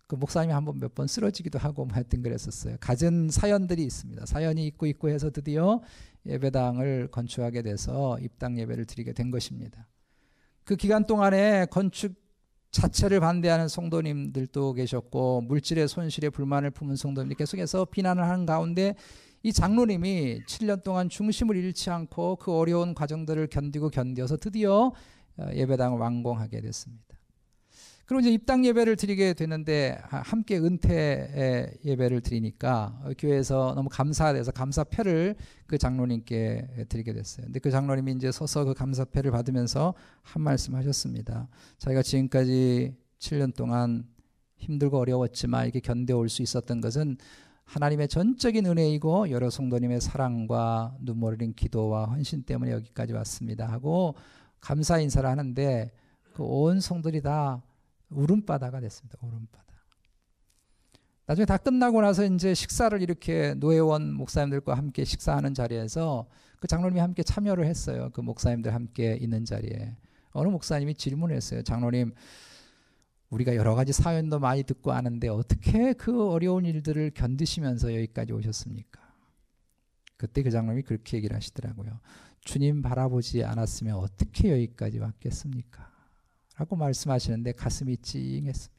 그 0.09 0.17
목사님이 0.17 0.53
한 0.53 0.65
번 0.65 0.81
몇 0.81 0.93
번 0.95 1.07
쓰러지기도 1.07 1.59
하고 1.61 1.85
뭐 1.85 1.95
하여튼 1.95 2.23
그랬었어요. 2.23 2.79
갖은 2.81 3.29
사연들이 3.31 3.85
있습니다. 3.85 4.27
사연이 4.27 4.67
있고 4.67 4.87
있고 4.87 5.09
해서 5.11 5.31
드디어 5.31 5.83
예배당을 6.27 7.09
건축하게 7.13 7.63
돼서 7.63 8.19
입당 8.21 8.59
예배를 8.59 8.87
드리게 8.87 9.13
된 9.13 9.31
것입니다. 9.31 9.87
그 10.69 10.77
기간 10.77 11.07
동안에 11.07 11.65
건축 11.71 12.13
자체를 12.73 13.21
반대하는 13.21 13.69
성도님들도 13.69 14.75
계셨고 14.75 15.41
물질의 15.49 15.89
손실에 15.89 16.29
불만을 16.29 16.73
품은 16.73 16.95
성도님들 16.95 17.39
계속해서 17.39 17.87
비난을 17.87 18.23
하는 18.23 18.45
가운데 18.45 18.95
이 19.43 19.51
장로님이 19.51 20.43
7년 20.45 20.83
동안 20.83 21.09
중심을 21.09 21.57
잃지 21.57 21.89
않고 21.89 22.37
그 22.37 22.53
어려운 22.55 22.93
과정들을 22.93 23.47
견디고 23.47 23.89
견뎌서 23.89 24.37
드디어 24.37 24.93
어, 25.39 25.49
예배당을 25.55 25.99
완공하게 25.99 26.61
됐습니다. 26.61 27.08
그리고 28.09 28.21
이제 28.21 28.31
입당 28.33 28.65
예배를 28.65 28.97
드리게 28.97 29.35
되는데 29.35 30.01
함께 30.07 30.57
은퇴 30.57 31.79
예배를 31.85 32.23
드리니까 32.23 32.99
교회에서 33.19 33.75
너무 33.77 33.91
감사돼서 33.91 34.51
감사패를 34.51 35.37
그 35.67 35.77
장로님께 35.77 36.87
드리게 36.89 37.13
됐어요. 37.13 37.45
근데 37.45 37.61
그 37.61 37.71
장로님이 37.71 38.13
이제 38.13 38.33
서서 38.33 38.65
그 38.65 38.73
감사패를 38.73 39.31
받으면서 39.31 39.93
한 40.23 40.41
말씀 40.43 40.75
하셨습니다. 40.75 41.49
자기가 41.77 42.01
지금까지 42.01 42.97
7년 43.19 43.55
동안 43.55 44.07
힘들고 44.57 44.97
어려웠지만 44.99 45.67
이렇게 45.67 45.81
견뎌올 45.81 46.31
수 46.31 46.41
있었던 46.41 46.81
것은 46.81 47.19
하나님의 47.65 48.09
전적인 48.09 48.65
은혜이고 48.65 49.29
여러 49.29 49.51
성도님의 49.51 50.01
사랑과 50.01 50.97
눈물 51.03 51.35
흘린 51.35 51.53
기도와 51.53 52.07
헌신 52.07 52.45
때문에 52.45 52.73
여기까지 52.73 53.13
왔습니다 53.13 53.67
하고 53.71 54.15
감사 54.61 54.99
인사를 54.99 55.29
하는데 55.29 55.93
그 56.33 56.43
온 56.43 56.81
성들이 56.81 57.21
다 57.21 57.63
울음바다가 58.11 58.81
됐습니다. 58.81 59.19
울음바다. 59.21 59.69
나중에 61.27 61.45
다 61.45 61.59
끝나고 61.59 62.01
나서 62.01 62.25
이제 62.25 62.55
식사를 62.55 63.03
이렇게 63.03 63.53
노예원 63.55 64.15
목사님들과 64.15 64.75
함께 64.75 65.05
식사하는 65.05 65.53
자리에서 65.53 66.27
그 66.59 66.67
장로님이 66.67 67.01
함께 67.01 67.23
참여를 67.23 67.67
했어요. 67.67 68.11
그 68.15 68.23
목사님들 68.23 68.73
함께 68.73 69.19
있는 69.21 69.45
자리에. 69.45 69.95
어느 70.31 70.49
목사님이 70.49 70.95
질문을 70.95 71.37
했어요. 71.37 71.63
장로님, 71.63 72.15
우리가 73.29 73.57
여러 73.57 73.75
가지 73.75 73.93
사연도 73.93 74.39
많이 74.39 74.63
듣고 74.63 74.93
아는데 74.93 75.29
어떻게 75.29 75.93
그 75.93 76.31
어려운 76.31 76.65
일들을 76.65 77.11
견디시면서 77.11 77.95
여기까지 77.95 78.33
오셨습니까? 78.33 79.01
그때 80.17 80.43
그 80.43 80.51
장로님이 80.51 80.83
그렇게 80.83 81.19
얘기를 81.19 81.37
하시더라고요. 81.37 82.01
주님 82.41 82.81
바라보지 82.81 83.45
않았으면 83.45 83.97
어떻게 83.97 84.51
여기까지 84.51 84.99
왔겠습니까? 84.99 85.98
라고 86.59 86.75
말씀하시는데 86.75 87.53
가슴이 87.53 87.97
찡했습니다. 87.99 88.79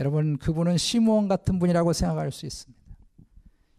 여러분, 0.00 0.36
그분은 0.36 0.76
시므온 0.76 1.28
같은 1.28 1.58
분이라고 1.58 1.92
생각할 1.92 2.32
수 2.32 2.44
있습니다. 2.44 2.82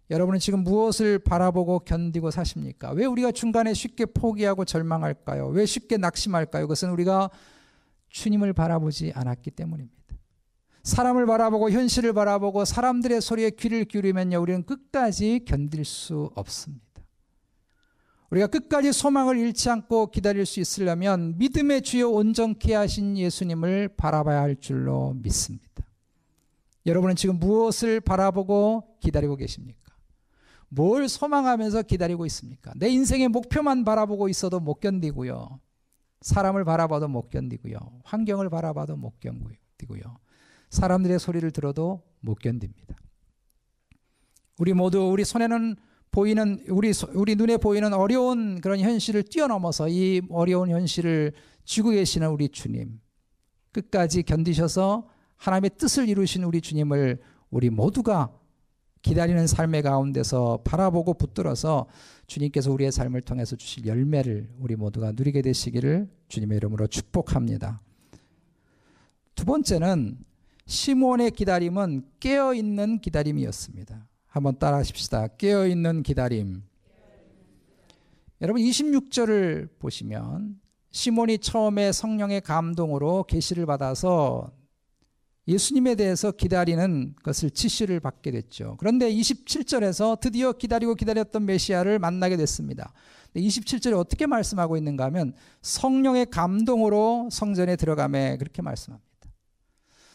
여러분은 0.10 0.40
지금 0.40 0.64
무엇을 0.64 1.20
바라보고 1.20 1.80
견디고 1.80 2.32
사십니까? 2.32 2.92
왜 2.92 3.06
우리가 3.06 3.32
중간에 3.32 3.74
쉽게 3.74 4.06
포기하고 4.06 4.64
절망할까요? 4.64 5.48
왜 5.48 5.66
쉽게 5.66 5.98
낙심할까요? 5.98 6.64
그것은 6.64 6.92
우리가 6.92 7.30
주님을 8.10 8.54
바라보지 8.54 9.12
않았기 9.16 9.52
때문입니다. 9.52 9.98
사람을 10.84 11.26
바라보고 11.26 11.72
현실을 11.72 12.14
바라보고 12.14 12.64
사람들의 12.64 13.22
소리에 13.22 13.50
귀를 13.52 13.86
기울이면요, 13.86 14.40
우리는 14.40 14.64
끝까지 14.64 15.42
견딜 15.46 15.84
수 15.84 16.30
없습니다. 16.36 16.93
우리가 18.34 18.48
끝까지 18.48 18.92
소망을 18.94 19.38
잃지 19.38 19.70
않고 19.70 20.08
기다릴 20.08 20.48
수 20.48 20.60
있으려면 20.60 21.38
믿음의 21.38 21.84
주요 21.84 22.10
온전케 22.10 22.74
하신 22.74 23.16
예수님을 23.16 23.90
바라봐야 23.90 24.42
할 24.42 24.56
줄로 24.56 25.14
믿습니다. 25.22 25.86
여러분은 26.88 27.16
지금 27.16 27.38
무엇을 27.38 28.02
바라보고 28.02 28.98
기다리고 29.02 29.36
계십니까? 29.36 29.94
뭘 30.68 31.08
소망하면서 31.08 31.84
기다리고 31.84 32.26
있습니까? 32.26 32.74
내 32.76 32.90
인생의 32.90 33.28
목표만 33.28 33.86
바라보고 33.86 34.28
있어도 34.30 34.60
못 34.60 34.80
견디고요. 34.80 35.60
사람을 36.22 36.66
바라봐도 36.66 37.08
못 37.08 37.30
견디고요. 37.30 37.78
환경을 38.04 38.50
바라봐도 38.50 38.96
못 38.96 39.20
견디고요. 39.20 40.02
사람들의 40.72 41.20
소리를 41.20 41.52
들어도 41.52 42.02
못 42.20 42.40
견딥니다. 42.40 42.96
우리 44.58 44.74
모두 44.74 45.08
우리 45.12 45.24
손에는 45.24 45.76
보이는 46.14 46.64
우리 46.70 46.94
우리 47.16 47.36
눈에 47.36 47.58
보이는 47.58 47.92
어려운 47.92 48.62
그런 48.62 48.80
현실을 48.80 49.24
뛰어넘어서 49.24 49.90
이 49.90 50.22
어려운 50.30 50.70
현실을 50.70 51.34
쥐고 51.66 51.90
계시는 51.90 52.30
우리 52.30 52.50
주님 52.50 53.02
끝까지 53.72 54.22
견디셔서 54.22 55.10
하나님의 55.38 55.72
뜻을 55.76 56.08
이루신 56.08 56.44
우리 56.44 56.62
주님을 56.62 57.20
우리 57.50 57.72
모두가 57.72 58.32
기다리는 59.02 59.48
삶의 59.48 59.82
가운데서 59.82 60.60
바라보고 60.64 61.16
붙들어서 61.16 61.88
주님께서 62.28 62.72
우리의 62.72 62.92
삶을 62.92 63.22
통해서 63.22 63.56
주실 63.56 63.88
열매를 63.88 64.50
우리 64.60 64.76
모두가 64.76 65.14
누리게 65.14 65.42
되시기를 65.42 66.08
주님의 66.28 66.58
이름으로 66.58 66.86
축복합니다. 66.86 67.82
두 69.34 69.46
번째는 69.46 70.20
시몬의 70.68 71.32
기다림은 71.32 72.04
깨어 72.20 72.54
있는 72.54 73.00
기다림이었습니다. 73.00 74.13
한번 74.34 74.58
따라 74.58 74.78
하십시다. 74.78 75.28
깨어 75.38 75.68
있는 75.68 76.02
기다림. 76.02 76.64
여러분 78.42 78.64
26절을 78.64 79.70
보시면 79.78 80.60
시몬이 80.90 81.38
처음에 81.38 81.92
성령의 81.92 82.42
감동으로 82.42 83.26
계시를 83.28 83.68
받아서 83.68 84.52
예수님에 85.48 85.94
대해서 85.94 86.32
기다리는 86.32 87.14
것을 87.22 87.52
지시를 87.52 88.00
받게 88.00 88.32
됐죠. 88.32 88.76
그런데 88.80 89.14
27절에서 89.14 90.20
드디어 90.20 90.54
기다리고 90.54 90.96
기다렸던 90.96 91.46
메시아를 91.46 92.00
만나게 92.00 92.36
됐습니다. 92.36 92.92
27절에 93.36 93.96
어떻게 93.96 94.26
말씀하고 94.26 94.78
있는가 94.78 95.06
하면 95.06 95.36
성령의 95.62 96.32
감동으로 96.32 97.30
성전에 97.32 97.76
들어가매 97.76 98.38
그렇게 98.38 98.64
말씀합니다. 98.64 99.13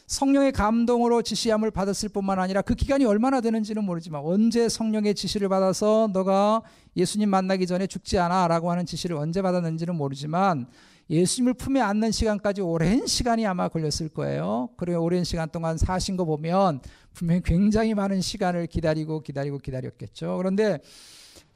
성령의 0.08 0.52
감동으로 0.52 1.20
지시함을 1.20 1.70
받았을 1.70 2.08
뿐만 2.08 2.38
아니라 2.38 2.62
그 2.62 2.74
기간이 2.74 3.04
얼마나 3.04 3.42
되는지는 3.42 3.84
모르지만 3.84 4.22
언제 4.24 4.66
성령의 4.66 5.14
지시를 5.14 5.50
받아서 5.50 6.08
너가 6.14 6.62
예수님 6.96 7.28
만나기 7.28 7.66
전에 7.66 7.86
죽지 7.86 8.18
않아 8.18 8.48
라고 8.48 8.70
하는 8.70 8.86
지시를 8.86 9.16
언제 9.16 9.42
받았는지는 9.42 9.94
모르지만 9.94 10.66
예수님을 11.10 11.54
품에 11.54 11.82
안는 11.82 12.10
시간까지 12.10 12.62
오랜 12.62 13.06
시간이 13.06 13.46
아마 13.46 13.68
걸렸을 13.68 14.08
거예요. 14.14 14.70
그리고 14.78 15.02
오랜 15.02 15.24
시간 15.24 15.50
동안 15.50 15.76
사신 15.76 16.16
거 16.16 16.24
보면 16.24 16.80
분명히 17.12 17.42
굉장히 17.44 17.92
많은 17.92 18.22
시간을 18.22 18.66
기다리고 18.66 19.20
기다리고 19.20 19.58
기다렸겠죠. 19.58 20.38
그런데 20.38 20.78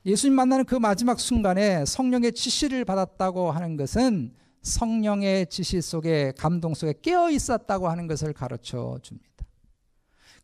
예수님 0.04 0.34
만나는 0.34 0.66
그 0.66 0.74
마지막 0.74 1.20
순간에 1.20 1.86
성령의 1.86 2.32
지시를 2.32 2.84
받았다고 2.84 3.50
하는 3.50 3.78
것은 3.78 4.34
성령의 4.62 5.46
지시 5.46 5.80
속에 5.80 6.32
감동 6.38 6.74
속에 6.74 6.94
깨어 7.02 7.30
있었다고 7.30 7.88
하는 7.88 8.06
것을 8.06 8.32
가르쳐 8.32 8.98
줍니다. 9.02 9.26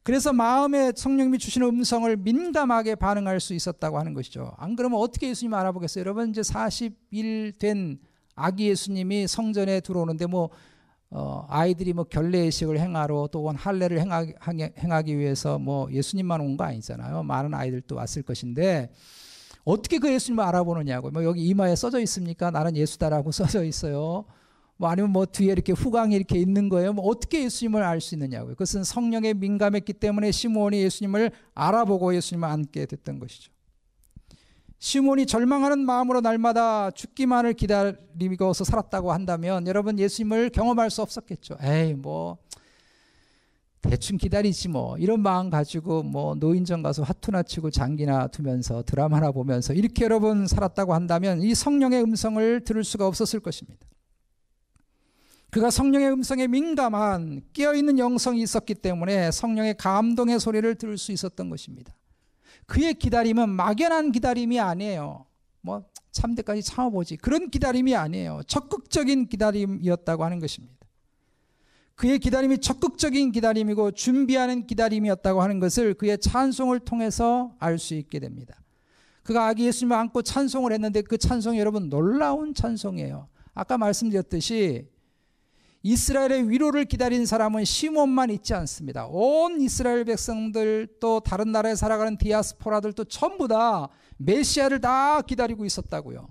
그래서 0.03 0.33
마음에 0.33 0.93
성령님이 0.97 1.39
주시는 1.39 1.67
음성을 1.69 2.17
민감하게 2.17 2.95
반응할 2.95 3.41
수 3.41 3.55
있었다고 3.55 3.99
하는 3.99 4.15
것이죠. 4.15 4.53
안 4.57 4.75
그러면 4.75 5.01
어떻게 5.01 5.29
예수님 5.29 5.53
알아보겠어요? 5.55 6.01
여러분 6.01 6.31
이제 6.31 6.41
40일 6.41 7.59
된 7.59 7.99
아기 8.35 8.69
예수님이 8.69 9.27
성전에 9.27 9.81
들어오는데 9.81 10.27
뭐 10.27 10.51
어, 11.11 11.47
아이들이 11.49 11.93
뭐 11.93 12.05
결례의식을 12.05 12.79
행하러 12.79 13.29
또 13.33 13.51
할례를 13.51 13.99
행하기, 14.01 14.35
행하기 14.79 15.19
위해서 15.19 15.59
뭐 15.59 15.91
예수님만 15.91 16.41
온 16.41 16.57
거 16.57 16.65
아니잖아요. 16.65 17.23
많은 17.23 17.55
아이들도 17.55 17.95
왔을 17.95 18.23
것인데 18.23 18.91
어떻게 19.65 19.99
그 19.99 20.13
예수님을 20.13 20.43
알아보느냐고. 20.45 21.11
뭐 21.11 21.25
여기 21.25 21.47
이마에 21.47 21.77
써져 21.77 22.01
있습니까? 22.01 22.51
나는 22.51 22.77
예수다라고 22.77 23.31
써져 23.33 23.65
있어요. 23.65 24.25
뭐 24.77 24.89
아니면 24.89 25.11
뭐 25.11 25.27
뒤에 25.27 25.53
이렇게 25.53 25.73
후광이 25.73 26.15
이렇게 26.15 26.39
있는 26.39 26.69
거예요. 26.69 26.93
뭐 26.93 27.05
어떻게 27.07 27.45
예수님을 27.45 27.83
알 27.83 28.01
수 28.01 28.15
있느냐고요. 28.15 28.55
그것은 28.55 28.85
성령에 28.85 29.35
민감했기 29.35 29.93
때문에 29.95 30.31
시몬이 30.31 30.81
예수님을 30.83 31.33
알아보고 31.55 32.15
예수님을 32.15 32.49
안게 32.49 32.87
됐던 32.87 33.19
것이죠. 33.19 33.53
시몬이 34.79 35.27
절망하는 35.27 35.81
마음으로 35.81 36.21
날마다 36.21 36.93
죽기만을 36.93 37.55
기다리고서 37.55 38.63
살았다고 38.63 39.13
한다면 39.13 39.67
여러분 39.67 39.99
예수님을 39.99 40.51
경험할 40.51 40.91
수 40.91 41.03
없었겠죠. 41.03 41.57
에이 41.61 41.95
뭐 41.95 42.39
대충 43.81 44.17
기다리지 44.17 44.69
뭐 44.69 44.99
이런 44.99 45.21
마음 45.21 45.51
가지고 45.51 46.03
뭐 46.03 46.35
노인정 46.35 46.83
가서 46.83 47.03
화투나 47.03 47.45
치고 47.45 47.71
장기나 47.71 48.29
두면서 48.29 48.83
드라마나 48.83 49.31
보면서 49.31 49.73
이렇게 49.73 50.05
여러분 50.05 50.47
살았다고 50.47 50.95
한다면 50.95 51.41
이 51.41 51.55
성령의 51.55 52.03
음성을 52.03 52.65
들을 52.65 52.85
수가 52.85 53.07
없었을 53.07 53.41
것입니다. 53.41 53.87
그가 55.51 55.71
성령의 55.71 56.13
음성에 56.13 56.47
민감한 56.47 57.41
깨어있는 57.55 57.99
영성이 57.99 58.43
있었기 58.43 58.75
때문에 58.75 59.31
성령의 59.31 59.77
감동의 59.79 60.41
소리를 60.41 60.75
들을 60.75 60.99
수 60.99 61.13
있었던 61.13 61.49
것입니다. 61.49 61.95
그의 62.67 62.95
기다림은 62.95 63.49
막연한 63.49 64.13
기다림이 64.13 64.61
아니에요. 64.61 65.25
뭐 65.63 65.85
참대까지 66.13 66.63
참아보지 66.63 67.17
그런 67.17 67.51
기다림이 67.51 67.95
아니에요. 67.95 68.43
적극적인 68.47 69.29
기다림이었다고 69.29 70.25
하는 70.25 70.39
것입니다. 70.39 70.78
그의 71.99 72.21
기다림이 72.21 72.59
적극적인 72.59 73.33
기다림이고 73.33 73.91
준비하는 73.91 74.69
기다림이었다고 74.69 75.43
하는 75.43 75.59
것을 75.59 75.95
그의 75.95 76.19
찬송을 76.19 76.79
통해서 76.79 77.57
알 77.59 77.77
수 77.77 77.95
있게 77.95 78.21
됩니다. 78.21 78.55
그가 79.25 79.49
아기 79.49 79.67
예수님을 79.67 79.97
안고 79.97 80.23
찬송을 80.23 80.73
했는데 80.73 81.03
그 81.03 81.19
찬송이 81.19 81.59
여러분 81.59 81.89
놀라운 81.89 82.55
찬송이에요. 82.55 83.27
아까 83.53 83.77
말씀드렸듯이 83.79 84.87
이스라엘의 85.83 86.49
위로를 86.49 86.85
기다린 86.85 87.27
사람은 87.27 87.65
시몬만 87.65 88.31
있지 88.31 88.55
않습니다. 88.55 89.09
온 89.09 89.61
이스라엘 89.61 90.05
백성들 90.05 90.99
또 91.01 91.19
다른 91.19 91.51
나라에 91.51 91.75
살아가는 91.75 92.17
디아스포라들도 92.17 93.07
전부 93.07 93.49
다 93.49 93.89
메시아를 94.19 94.81
다 94.81 95.21
기다리고 95.23 95.65
있었다고요. 95.65 96.29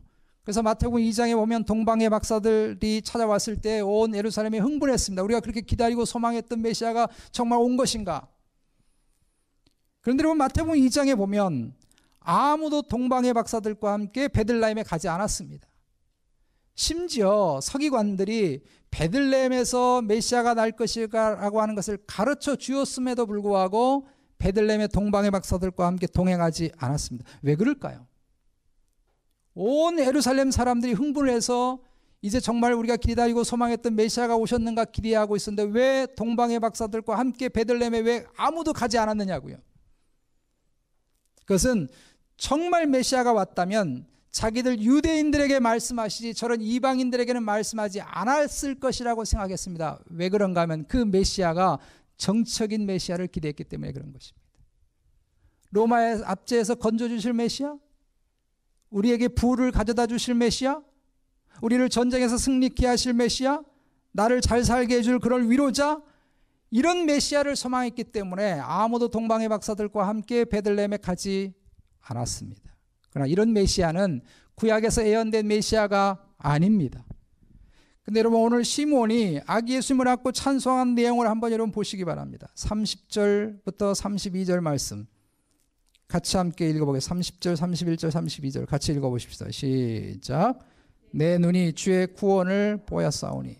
그래서 0.47 0.63
마태복음 0.63 1.01
2장에 1.01 1.35
보면 1.35 1.65
동방의 1.65 2.09
박사들이 2.09 3.01
찾아왔을 3.01 3.57
때 3.57 3.81
온 3.81 4.15
예루살렘이 4.15 4.59
흥분했습니다. 4.59 5.21
우리가 5.21 5.41
그렇게 5.41 5.59
기다리고 5.59 6.05
소망했던 6.05 6.61
메시아가 6.61 7.09
정말 7.33 7.59
온 7.59 7.75
것인가? 7.75 8.29
그런데 9.99 10.21
여러분 10.21 10.37
마태복음 10.37 10.75
2장에 10.75 11.17
보면 11.17 11.73
아무도 12.21 12.81
동방의 12.83 13.33
박사들과 13.33 13.91
함께 13.91 14.29
베들라임에 14.29 14.83
가지 14.83 15.09
않았습니다. 15.09 15.67
심지어 16.75 17.59
서기관들이 17.61 18.63
베들레헴에서 18.89 20.03
메시아가 20.03 20.53
날 20.53 20.71
것이라고 20.71 21.61
하는 21.61 21.75
것을 21.75 21.97
가르쳐 22.07 22.55
주었음에도 22.55 23.25
불구하고 23.25 24.07
베들레헴의 24.37 24.87
동방의 24.93 25.31
박사들과 25.31 25.85
함께 25.87 26.07
동행하지 26.07 26.71
않았습니다. 26.77 27.29
왜 27.41 27.57
그럴까요? 27.57 28.07
온 29.59 29.97
예루살렘 29.99 30.51
사람들이 30.51 30.93
흥분을 30.93 31.33
해서 31.33 31.79
이제 32.21 32.39
정말 32.39 32.73
우리가 32.73 32.95
기다리고 32.95 33.43
소망했던 33.43 33.95
메시아가 33.95 34.35
오셨는가 34.35 34.85
기대하고 34.85 35.35
있었는데 35.35 35.71
왜 35.71 36.07
동방의 36.15 36.59
박사들과 36.59 37.17
함께 37.17 37.49
베들레헴에 37.49 37.99
왜 37.99 38.25
아무도 38.37 38.71
가지 38.71 38.99
않았느냐고요. 38.99 39.57
그것은 41.45 41.87
정말 42.37 42.85
메시아가 42.85 43.33
왔다면 43.33 44.05
자기들 44.29 44.79
유대인들에게 44.79 45.59
말씀하시지 45.59 46.35
저런 46.35 46.61
이방인들에게는 46.61 47.41
말씀하지 47.41 48.01
않았을 48.01 48.79
것이라고 48.79 49.25
생각했습니다. 49.25 50.03
왜 50.11 50.29
그런가 50.29 50.61
하면 50.61 50.85
그 50.87 50.97
메시아가 50.97 51.79
정적인 52.17 52.85
메시아를 52.85 53.25
기대했기 53.27 53.63
때문에 53.63 53.91
그런 53.91 54.13
것입니다. 54.13 54.47
로마의 55.71 56.21
압제에서 56.25 56.75
건져주실 56.75 57.33
메시아? 57.33 57.77
우리에게 58.89 59.29
부를 59.29 59.71
가져다 59.71 60.07
주실 60.07 60.33
메시아? 60.35 60.81
우리를 61.61 61.89
전쟁에서 61.89 62.37
승리케 62.37 62.85
하실 62.85 63.13
메시아? 63.13 63.61
나를 64.11 64.41
잘 64.41 64.63
살게 64.63 64.97
해줄 64.97 65.19
그럴 65.19 65.49
위로자? 65.49 66.01
이런 66.69 67.05
메시아를 67.05 67.55
소망했기 67.55 68.05
때문에 68.05 68.59
아무도 68.59 69.07
동방의 69.07 69.49
박사들과 69.49 70.07
함께 70.07 70.45
베들레헴에 70.45 70.97
가지 70.97 71.53
않았습니다. 72.01 72.75
그러나 73.09 73.27
이런 73.27 73.53
메시아는 73.53 74.21
구약에서 74.55 75.07
예언된 75.07 75.47
메시아가 75.47 76.23
아닙니다. 76.37 77.05
근데 78.03 78.19
여러분 78.19 78.39
오늘 78.39 78.63
시몬이 78.63 79.41
아기 79.45 79.73
예수님을 79.75 80.07
안고 80.07 80.31
찬송한 80.31 80.95
내용을 80.95 81.29
한번 81.29 81.51
여러분 81.51 81.71
보시기 81.71 82.05
바랍니다. 82.05 82.47
30절부터 82.55 83.93
32절 83.93 84.61
말씀. 84.61 85.05
같이 86.07 86.37
함께 86.37 86.69
읽어보겠습니다. 86.69 87.21
30절, 87.21 87.55
31절, 87.55 88.11
32절 88.11 88.65
같이 88.65 88.93
읽어보십시다. 88.93 89.51
시작. 89.51 90.59
내 91.11 91.37
눈이 91.37 91.73
주의 91.73 92.07
구원을 92.07 92.83
보였사오니 92.85 93.55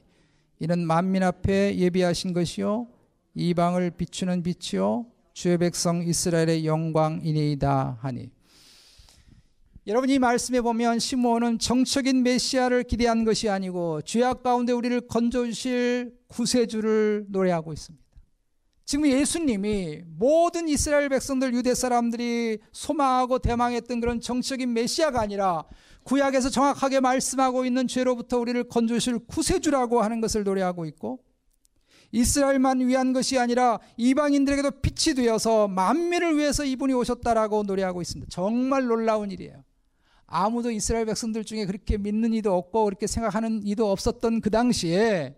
이는 0.59 0.85
만민 0.85 1.23
앞에 1.23 1.77
예비하신 1.77 2.33
것이요 2.33 2.87
이방을 3.35 3.91
비추는 3.91 4.43
빛이요 4.43 5.05
주의 5.33 5.57
백성 5.57 6.01
이스라엘의 6.01 6.65
영광이니이다 6.65 7.99
하니 8.01 8.29
여러분 9.85 10.09
이 10.09 10.19
말씀에 10.19 10.59
보면 10.61 10.99
시므온은 10.99 11.59
정적인 11.59 12.23
메시아를 12.23 12.83
기대한 12.83 13.23
것이 13.23 13.49
아니고 13.49 14.01
죄악 14.01 14.43
가운데 14.43 14.73
우리를 14.73 14.99
건져 15.07 15.45
주실 15.45 16.17
구세주를 16.27 17.27
노래하고 17.29 17.71
있습니다. 17.71 18.06
지금 18.87 19.05
예수님이 19.05 20.03
모든 20.17 20.69
이스라엘 20.69 21.09
백성들 21.09 21.53
유대 21.53 21.75
사람들이 21.75 22.59
소망하고 22.71 23.39
대망했던 23.39 23.99
그런 23.99 24.21
정적인 24.21 24.71
메시아가 24.71 25.19
아니라 25.19 25.65
구약에서 26.03 26.49
정확하게 26.49 27.01
말씀하고 27.01 27.65
있는 27.65 27.85
죄로부터 27.89 28.39
우리를 28.39 28.63
건져주실 28.69 29.19
구세주라고 29.27 30.01
하는 30.01 30.21
것을 30.21 30.45
노래하고 30.45 30.85
있고 30.85 31.19
이스라엘만 32.13 32.79
위한 32.87 33.11
것이 33.11 33.37
아니라 33.37 33.77
이방인들에게도 33.97 34.79
빛이 34.79 35.15
되어서 35.15 35.67
만민을 35.67 36.37
위해서 36.37 36.63
이분이 36.63 36.93
오셨다라고 36.93 37.63
노래하고 37.63 38.01
있습니다. 38.01 38.29
정말 38.31 38.87
놀라운 38.87 39.31
일이에요. 39.31 39.65
아무도 40.27 40.71
이스라엘 40.71 41.05
백성들 41.07 41.43
중에 41.43 41.65
그렇게 41.65 41.97
믿는 41.97 42.33
이도 42.33 42.55
없고 42.55 42.85
그렇게 42.85 43.05
생각하는 43.05 43.63
이도 43.65 43.91
없었던 43.91 44.39
그 44.39 44.49
당시에 44.49 45.35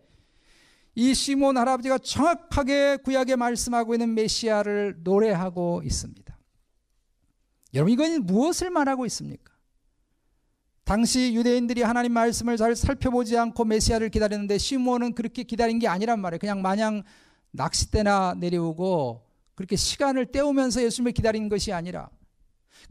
이 0.99 1.13
시몬 1.13 1.57
할아버지가 1.57 1.99
정확하게 1.99 2.97
구약에 2.97 3.37
말씀하고 3.37 3.93
있는 3.93 4.13
메시아를 4.15 4.97
노래하고 5.01 5.81
있습니다. 5.85 6.37
여러분 7.73 7.93
이건 7.93 8.25
무엇을 8.25 8.69
말하고 8.69 9.05
있습니까? 9.05 9.53
당시 10.83 11.33
유대인들이 11.35 11.83
하나님 11.83 12.11
말씀을 12.11 12.57
잘 12.57 12.75
살펴보지 12.75 13.37
않고 13.37 13.63
메시아를 13.63 14.09
기다렸는데 14.09 14.57
시몬은 14.57 15.13
그렇게 15.13 15.43
기다린 15.43 15.79
게 15.79 15.87
아니란 15.87 16.19
말이에요. 16.19 16.39
그냥 16.39 16.61
마냥 16.61 17.03
낚싯대나 17.51 18.35
내려오고 18.37 19.25
그렇게 19.55 19.77
시간을 19.77 20.25
때우면서 20.25 20.83
예수님을 20.83 21.13
기다린 21.13 21.47
것이 21.47 21.71
아니라 21.71 22.09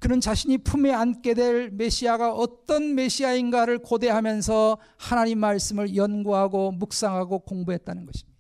그는 0.01 0.21
자신이 0.21 0.59
품에 0.59 0.93
안게 0.93 1.35
될 1.35 1.71
메시아가 1.71 2.33
어떤 2.33 2.95
메시아인가를 2.95 3.79
고대하면서 3.79 4.79
하나님 4.97 5.41
말씀을 5.41 5.97
연구하고 5.97 6.73
묵상하고 6.73 7.41
공부했다는 7.41 8.07
것입니다. 8.07 8.39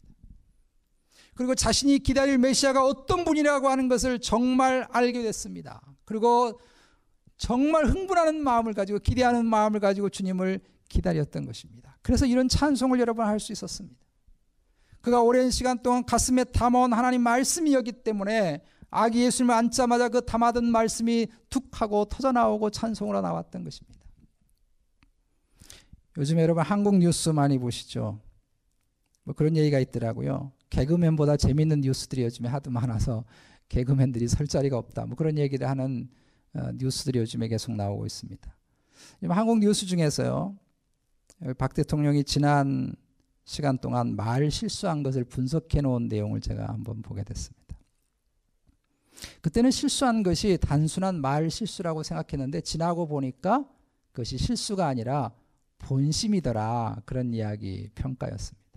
그리고 1.34 1.54
자신이 1.54 2.00
기다릴 2.00 2.38
메시아가 2.38 2.84
어떤 2.84 3.24
분이라고 3.24 3.68
하는 3.68 3.88
것을 3.88 4.18
정말 4.20 4.86
알게 4.90 5.22
됐습니다. 5.22 5.80
그리고 6.04 6.58
정말 7.36 7.86
흥분하는 7.86 8.42
마음을 8.42 8.74
가지고 8.74 8.98
기대하는 8.98 9.46
마음을 9.46 9.78
가지고 9.78 10.08
주님을 10.08 10.60
기다렸던 10.88 11.46
것입니다. 11.46 11.96
그래서 12.02 12.26
이런 12.26 12.48
찬송을 12.48 12.98
여러 12.98 13.14
번 13.14 13.26
할 13.26 13.38
수 13.38 13.52
있었습니다. 13.52 13.96
그가 15.00 15.22
오랜 15.22 15.50
시간 15.50 15.80
동안 15.80 16.04
가슴에 16.04 16.44
담아온 16.44 16.92
하나님 16.92 17.22
말씀이었기 17.22 17.92
때문에 18.02 18.62
아기 18.90 19.22
예수님을 19.24 19.54
앉자마자 19.54 20.08
그 20.08 20.24
담아둔 20.24 20.70
말씀이 20.70 21.26
툭 21.50 21.80
하고 21.80 22.04
터져나오고 22.04 22.70
찬송으로 22.70 23.20
나왔던 23.20 23.64
것입니다. 23.64 23.98
요즘 26.16 26.38
여러분 26.38 26.64
한국 26.64 26.96
뉴스 26.96 27.28
많이 27.28 27.58
보시죠? 27.58 28.18
뭐 29.24 29.34
그런 29.34 29.56
얘기가 29.56 29.78
있더라고요. 29.78 30.52
개그맨보다 30.70 31.36
재밌는 31.36 31.82
뉴스들이 31.82 32.22
요즘에 32.24 32.48
하도 32.48 32.70
많아서 32.70 33.24
개그맨들이 33.68 34.26
설 34.26 34.46
자리가 34.46 34.76
없다. 34.78 35.06
뭐 35.06 35.16
그런 35.16 35.38
얘기를 35.38 35.68
하는 35.68 36.08
어, 36.54 36.70
뉴스들이 36.74 37.18
요즘에 37.20 37.48
계속 37.48 37.72
나오고 37.72 38.06
있습니다. 38.06 38.56
한국 39.28 39.58
뉴스 39.58 39.86
중에서요. 39.86 40.56
박 41.56 41.74
대통령이 41.74 42.24
지난 42.24 42.94
시간 43.44 43.78
동안 43.78 44.16
말 44.16 44.50
실수한 44.50 45.02
것을 45.02 45.24
분석해 45.24 45.80
놓은 45.82 46.08
내용을 46.08 46.40
제가 46.40 46.68
한번 46.68 47.02
보게 47.02 47.22
됐습니다. 47.22 47.57
그때는 49.40 49.70
실수한 49.70 50.22
것이 50.22 50.58
단순한 50.60 51.20
말 51.20 51.50
실수라고 51.50 52.02
생각했는데 52.02 52.60
지나고 52.60 53.06
보니까 53.06 53.64
그것이 54.12 54.38
실수가 54.38 54.86
아니라 54.86 55.32
본심이더라. 55.78 57.02
그런 57.04 57.32
이야기 57.34 57.88
평가였습니다. 57.94 58.68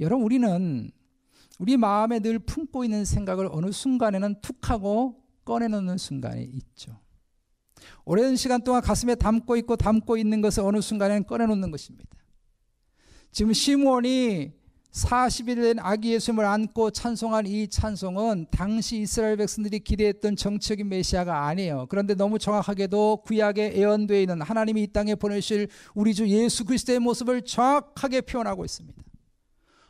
여러분 0.00 0.24
우리는 0.24 0.90
우리 1.58 1.76
마음에 1.76 2.20
늘 2.20 2.38
품고 2.38 2.84
있는 2.84 3.04
생각을 3.04 3.48
어느 3.50 3.72
순간에는 3.72 4.40
툭 4.42 4.70
하고 4.70 5.22
꺼내놓는 5.44 5.96
순간이 5.96 6.44
있죠. 6.44 6.98
오랜 8.04 8.36
시간 8.36 8.62
동안 8.62 8.82
가슴에 8.82 9.14
담고 9.14 9.56
있고 9.58 9.76
담고 9.76 10.16
있는 10.16 10.40
것을 10.40 10.62
어느 10.64 10.80
순간에는 10.80 11.24
꺼내놓는 11.24 11.70
것입니다. 11.70 12.10
지금 13.30 13.52
시므온이 13.52 14.52
40일 14.96 15.56
된 15.56 15.78
아기 15.78 16.14
예수님을 16.14 16.46
안고 16.46 16.90
찬송한 16.90 17.46
이 17.46 17.68
찬송은 17.68 18.46
당시 18.50 19.02
이스라엘 19.02 19.36
백성들이 19.36 19.80
기대했던 19.80 20.36
정치적인 20.36 20.88
메시아가 20.88 21.46
아니에요. 21.48 21.86
그런데 21.90 22.14
너무 22.14 22.38
정확하게도 22.38 23.18
구약에 23.26 23.76
예언되어 23.76 24.20
있는 24.20 24.40
하나님이 24.40 24.84
이 24.84 24.86
땅에 24.86 25.14
보내실 25.14 25.68
우리 25.94 26.14
주 26.14 26.26
예수 26.28 26.64
그리스도의 26.64 26.98
모습을 27.00 27.42
정확하게 27.42 28.22
표현하고 28.22 28.64
있습니다. 28.64 29.02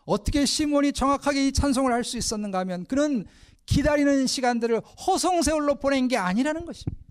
어떻게 0.06 0.44
시몬이 0.44 0.92
정확하게 0.92 1.48
이 1.48 1.52
찬송을 1.52 1.92
할 1.92 2.02
수 2.02 2.18
있었는가 2.18 2.58
하면 2.60 2.84
그는 2.84 3.26
기다리는 3.64 4.26
시간들을 4.26 4.80
허송세월로 5.06 5.76
보낸 5.76 6.08
게 6.08 6.16
아니라는 6.16 6.64
것입니다. 6.64 7.05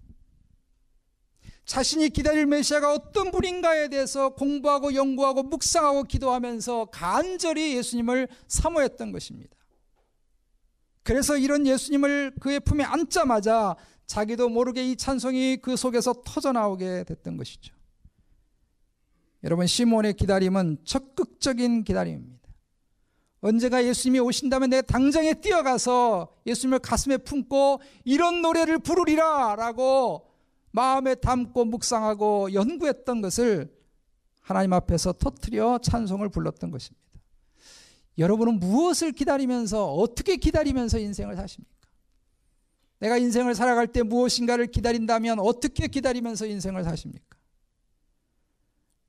자신이 1.66 2.10
기다릴 2.10 2.46
메시아가 2.46 2.94
어떤 2.94 3.32
분인가에 3.32 3.90
대해서 3.90 4.30
공부하고 4.30 4.94
연구하고 4.94 5.44
묵상하고 5.44 6.04
기도하면서 6.04 6.86
간절히 6.92 7.76
예수님을 7.76 8.28
사모했던 8.48 9.12
것입니다. 9.12 9.56
그래서 11.02 11.38
이런 11.38 11.66
예수님을 11.66 12.34
그의 12.40 12.60
품에 12.60 12.84
앉자마자 12.84 13.76
자기도 14.06 14.50
모르게 14.50 14.84
이 14.84 14.96
찬송이 14.96 15.58
그 15.58 15.76
속에서 15.76 16.14
터져나오게 16.24 17.06
됐던 17.06 17.38
것이죠. 17.38 17.76
여러분, 19.44 19.68
시몬의 19.68 20.14
기다림은 20.14 20.80
적극적인 20.84 21.84
기다림입니다. 21.84 22.36
언제가 23.42 23.84
예수님이 23.84 24.20
오신다면 24.20 24.72
내가 24.72 24.82
당장에 24.82 25.36
뛰어가서 25.36 26.30
예수님을 26.48 26.80
가슴에 26.80 27.18
품고 27.18 27.80
이런 28.04 28.42
노래를 28.42 28.80
부르리라 28.80 29.56
라고 29.56 30.35
마음에 30.76 31.16
담고 31.16 31.64
묵상하고 31.64 32.52
연구했던 32.54 33.22
것을 33.22 33.74
하나님 34.42 34.74
앞에서 34.74 35.14
터트려 35.14 35.80
찬송을 35.82 36.28
불렀던 36.28 36.70
것입니다. 36.70 37.02
여러분은 38.18 38.60
무엇을 38.60 39.14
기다리면서 39.14 39.94
어떻게 39.94 40.36
기다리면서 40.36 41.00
인생을 41.00 41.38
사십니까? 41.38 41.74
내가 43.00 43.18
인생을 43.18 43.56
살아갈 43.56 43.88
때 43.88 44.04
무엇인가를 44.04 44.68
기다린다면 44.68 45.40
어떻게 45.40 45.88
기다리면서 45.88 46.46
인생을 46.46 46.84
사십니까? 46.84 47.38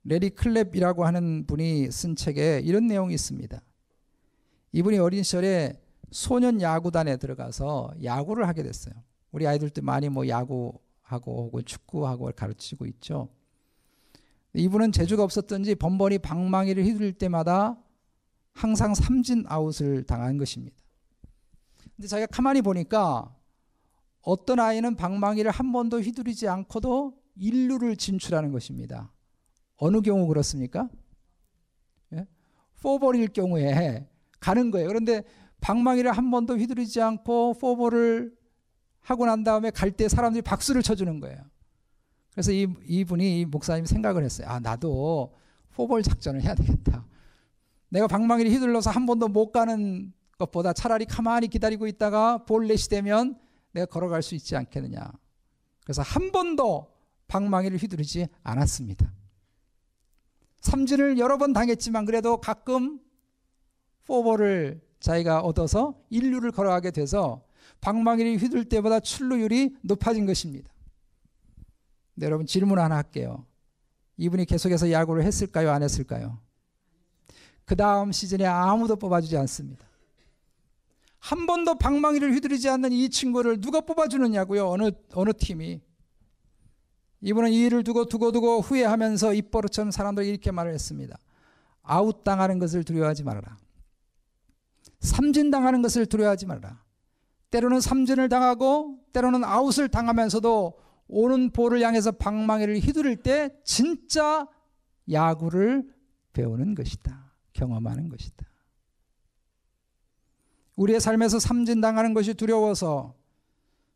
레리 0.05 0.31
클랩이라고 0.31 1.01
하는 1.01 1.47
분이 1.47 1.91
쓴 1.91 2.15
책에 2.15 2.61
이런 2.65 2.87
내용이 2.87 3.13
있습니다. 3.15 3.61
이분이 4.71 4.99
어린 4.99 5.25
시절에 5.25 5.81
소년 6.13 6.61
야구단에 6.61 7.17
들어가서 7.17 7.93
야구를 8.05 8.47
하게 8.47 8.63
됐어요. 8.63 8.95
우리 9.33 9.49
아이들도 9.49 9.83
많이 9.83 10.09
뭐 10.09 10.29
야구 10.29 10.79
하고 11.07 11.45
혹은 11.45 11.64
축구하고 11.64 12.31
가르치고 12.35 12.85
있죠. 12.87 13.29
이분은 14.55 14.92
재주가 14.92 15.23
없었던지 15.23 15.75
번번이 15.75 16.19
방망이를 16.19 16.85
휘둘 16.85 17.12
때마다 17.12 17.79
항상 18.53 18.95
삼진 18.95 19.45
아웃을 19.47 20.05
당한 20.05 20.37
것입니다. 20.37 20.77
근데 21.95 22.09
자기가 22.09 22.27
가만히 22.27 22.62
보니까 22.62 23.35
어떤 24.23 24.59
아이는 24.59 24.97
방망이를 24.97 25.51
한 25.51 25.73
번도 25.73 26.01
휘두르지 26.01 26.49
않고도 26.49 27.14
인류를 27.37 27.97
진출하는 27.97 28.51
것입니다. 28.51 29.12
어느 29.77 30.01
경우 30.01 30.27
그렇습니까? 30.27 30.88
예? 32.14 32.27
포볼일 32.83 33.29
경우에 33.29 34.09
가는 34.40 34.71
거예요. 34.71 34.88
그런데 34.88 35.23
방망이를 35.61 36.12
한 36.12 36.31
번도 36.31 36.57
휘두르지 36.57 37.01
않고 37.01 37.55
포볼을 37.61 38.37
하고 39.07 39.25
난 39.25 39.45
다음에 39.45 39.71
갈 39.71 39.92
때 39.92 40.09
사람들이 40.09 40.42
박수를 40.42 40.83
쳐주는 40.83 41.21
거예요. 41.21 41.38
그래서 42.33 42.51
이, 42.51 42.66
이분이 42.87 43.40
이 43.40 43.45
목사님이 43.45 43.87
생각을 43.87 44.25
했어요. 44.25 44.49
아, 44.49 44.59
나도 44.59 45.33
포볼 45.71 46.03
작전을 46.03 46.42
해야 46.42 46.55
되겠다. 46.57 47.07
내가 47.88 48.09
방망이를 48.09 48.51
휘둘러서 48.51 48.90
한 48.90 49.07
번도 49.07 49.29
못 49.29 49.53
가는 49.53 50.12
것보다 50.38 50.73
차라리 50.73 51.05
가만히 51.05 51.47
기다리고 51.47 51.87
있다가 51.87 52.45
볼넷이 52.47 52.88
되면 52.90 53.38
내가 53.71 53.87
걸어갈 53.87 54.23
수 54.23 54.35
있지 54.35 54.57
않겠느냐. 54.57 55.12
그래서 55.85 56.03
한 56.03 56.33
번도 56.33 56.92
방망이를 57.29 57.79
휘두르지 57.79 58.27
않았습니다. 58.42 59.12
삼진을 60.62 61.19
여러 61.19 61.38
번 61.38 61.53
당했지만 61.53 62.07
그래도 62.07 62.38
가끔 62.40 62.99
포볼을 64.05 64.83
자기가 64.99 65.40
얻어서 65.42 65.95
인류를 66.11 66.51
걸어가게 66.51 66.90
돼서 66.90 67.46
방망이를 67.87 68.38
휘둘 68.38 68.64
때보다 68.64 68.99
출루율이 68.99 69.77
높아진 69.83 70.27
것입니다. 70.27 70.72
네, 72.14 72.27
여러분 72.27 72.44
질문 72.44 72.81
하나 72.81 72.96
할게요. 72.96 73.46
이분이 74.16 74.46
계속해서 74.46 74.90
야구를 74.90 75.22
했을까요? 75.22 75.70
안 75.70 75.85
했을까요? 75.85 76.40
그 77.64 77.77
다음 77.77 78.11
시즌에 78.11 78.44
아무도 78.44 78.96
뽑아주지 78.96 79.37
않습니다. 79.37 79.87
한 81.20 81.46
번도 81.46 81.77
방망이를 81.79 82.35
휘두르지 82.35 82.68
않는 82.70 82.90
이 82.90 83.09
친구를 83.09 83.61
누가 83.61 83.81
뽑아주느냐고요? 83.81 84.68
어느, 84.68 84.90
어느 85.12 85.33
팀이. 85.33 85.81
이분은 87.20 87.53
이 87.53 87.66
일을 87.66 87.85
두고 87.85 88.07
두고 88.07 88.33
두고 88.33 88.62
후회하면서 88.62 89.35
입버릇처럼 89.35 89.92
사람들이 89.92 90.29
이렇게 90.29 90.51
말을 90.51 90.75
했습니다. 90.75 91.16
아웃당하는 91.83 92.59
것을 92.59 92.83
두려워하지 92.83 93.22
말아라. 93.22 93.57
삼진 94.99 95.53
당하는 95.53 95.83
것을 95.83 96.07
두려워하지 96.07 96.46
말라. 96.46 96.86
때로는 97.51 97.81
삼진을 97.81 98.29
당하고 98.29 98.99
때로는 99.13 99.45
아웃을 99.45 99.89
당하면서도 99.89 100.79
오는 101.09 101.51
볼을 101.51 101.83
향해서 101.83 102.13
방망이를 102.13 102.79
휘두를 102.81 103.17
때 103.17 103.51
진짜 103.65 104.49
야구를 105.11 105.89
배우는 106.33 106.75
것이다. 106.75 107.33
경험하는 107.53 108.09
것이다. 108.09 108.47
우리의 110.77 111.01
삶에서 111.01 111.39
삼진 111.39 111.81
당하는 111.81 112.13
것이 112.13 112.35
두려워서 112.35 113.15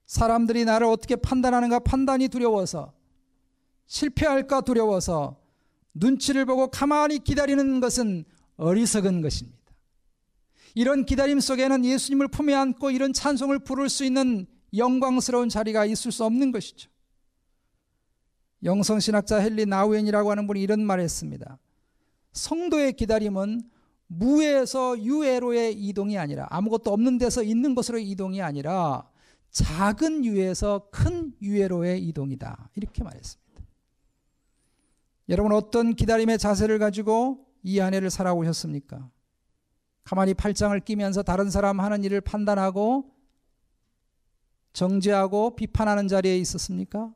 사람들이 0.07 0.65
나를 0.65 0.87
어떻게 0.87 1.15
판단하는가 1.15 1.81
판단이 1.81 2.29
두려워서 2.29 2.95
실패할까 3.87 4.63
두려워서 4.63 5.41
눈치를 5.95 6.47
보고 6.47 6.69
가만히 6.69 7.19
기다리는 7.19 7.81
것은 7.81 8.25
어리석은 8.57 9.21
것입니다. 9.21 9.60
이런 10.75 11.05
기다림 11.05 11.41
속에는 11.41 11.85
예수님을 11.85 12.29
품에 12.29 12.55
안고 12.55 12.91
이런 12.91 13.13
찬송을 13.13 13.61
부를 13.61 13.89
수 13.89 14.05
있는 14.05 14.47
영광스러운 14.77 15.49
자리가 15.49 15.85
있을 15.87 16.13
수 16.13 16.25
없는 16.25 16.53
것이죠. 16.53 16.91
영성신학자 18.63 19.43
헨리 19.43 19.67
나우엔이라고 19.67 20.31
하는 20.31 20.47
분이 20.47 20.61
이런 20.61 20.85
말을 20.85 21.03
했습니다. 21.05 21.59
성도의 22.33 22.93
기다림은 22.93 23.63
무에서 24.07 24.99
유에로의 24.99 25.73
이동이 25.75 26.19
아니라 26.19 26.47
아무것도 26.51 26.93
없는 26.93 27.19
데서 27.19 27.43
있는 27.43 27.75
곳으로의 27.75 28.09
이동이 28.11 28.43
아니라 28.43 29.09
작은 29.51 30.25
유에서 30.25 30.89
큰 30.93 31.33
유에로의 31.41 32.03
이동이다. 32.09 32.71
이렇게 32.77 33.03
말했습니다. 33.03 33.63
여러분 35.29 35.53
어떤 35.53 35.95
기다림의 35.95 36.39
자세를 36.39 36.79
가지고 36.79 37.47
이 37.63 37.79
한 37.79 37.95
해를 37.95 38.11
살아오셨습니까? 38.11 39.11
가만히 40.05 40.35
팔짱을 40.35 40.81
끼면서 40.81 41.23
다른 41.23 41.51
사람 41.51 41.81
하는 41.81 42.03
일을 42.05 42.21
판단하고 42.21 43.05
정죄하고 44.73 45.57
비판하는 45.57 46.09
자리에 46.09 46.39
있었습니까? 46.39 47.13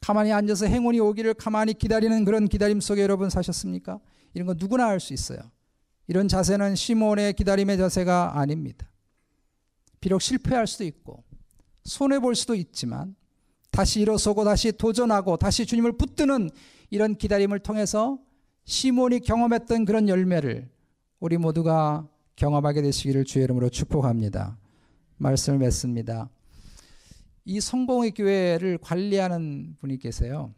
가만히 0.00 0.32
앉아서 0.32 0.66
행운이 0.66 0.98
오기를 1.00 1.34
가만히 1.34 1.74
기다리는 1.74 2.24
그런 2.24 2.48
기다림 2.48 2.80
속에 2.80 3.02
여러분 3.02 3.28
사셨습니까? 3.28 4.00
이런 4.34 4.46
거 4.46 4.54
누구나 4.56 4.86
할 4.86 5.00
수 5.00 5.12
있어요. 5.12 5.38
이런 6.06 6.26
자세는 6.26 6.74
시몬의 6.74 7.34
기다림의 7.34 7.76
자세가 7.78 8.38
아닙니다. 8.38 8.90
비록 10.00 10.20
실패할 10.22 10.66
수도 10.66 10.84
있고 10.84 11.22
손해 11.84 12.18
볼 12.18 12.34
수도 12.34 12.54
있지만 12.54 13.14
다시 13.70 14.00
일어서고 14.00 14.44
다시 14.44 14.72
도전하고 14.72 15.36
다시 15.36 15.66
주님을 15.66 15.92
붙드는 15.92 16.50
이런 16.90 17.14
기다림을 17.14 17.60
통해서 17.60 18.18
시몬이 18.64 19.20
경험했던 19.20 19.84
그런 19.84 20.08
열매를 20.08 20.68
우리 21.20 21.36
모두가 21.36 22.08
경험하게 22.36 22.80
되시기를 22.80 23.26
주의 23.26 23.44
이름으로 23.44 23.68
축복합니다. 23.68 24.56
말씀을 25.18 25.58
맺습니다. 25.58 26.30
이 27.44 27.60
성공의 27.60 28.12
교회를 28.12 28.78
관리하는 28.78 29.76
분이 29.80 29.98
계세요. 29.98 30.54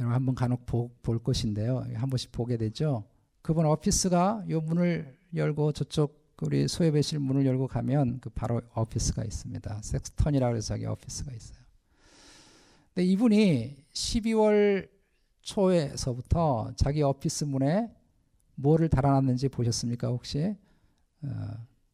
여러분 0.00 0.14
한번 0.14 0.34
간혹 0.34 0.64
볼 0.64 1.22
것인데요. 1.22 1.84
한 1.94 2.08
번씩 2.08 2.32
보게 2.32 2.56
되죠. 2.56 3.04
그분 3.42 3.66
오피스가 3.66 4.46
요 4.48 4.62
문을 4.62 5.18
열고 5.34 5.72
저쪽 5.72 6.32
우리 6.40 6.66
소예배실 6.66 7.18
문을 7.18 7.44
열고 7.44 7.68
가면 7.68 8.20
그 8.20 8.30
바로 8.30 8.62
오피스가 8.74 9.22
있습니다. 9.22 9.82
섹스턴이라고 9.82 10.56
해서 10.56 10.68
자기 10.68 10.86
오피스가 10.86 11.30
있어요. 11.30 11.58
근데 12.94 13.06
이분이 13.06 13.84
12월 13.92 14.88
초에서부터 15.42 16.72
자기 16.74 17.02
오피스 17.02 17.44
문에 17.44 17.90
뭐를 18.54 18.88
달아놨는지 18.88 19.48
보셨습니까 19.48 20.08
혹시? 20.08 20.56
어, 21.22 21.28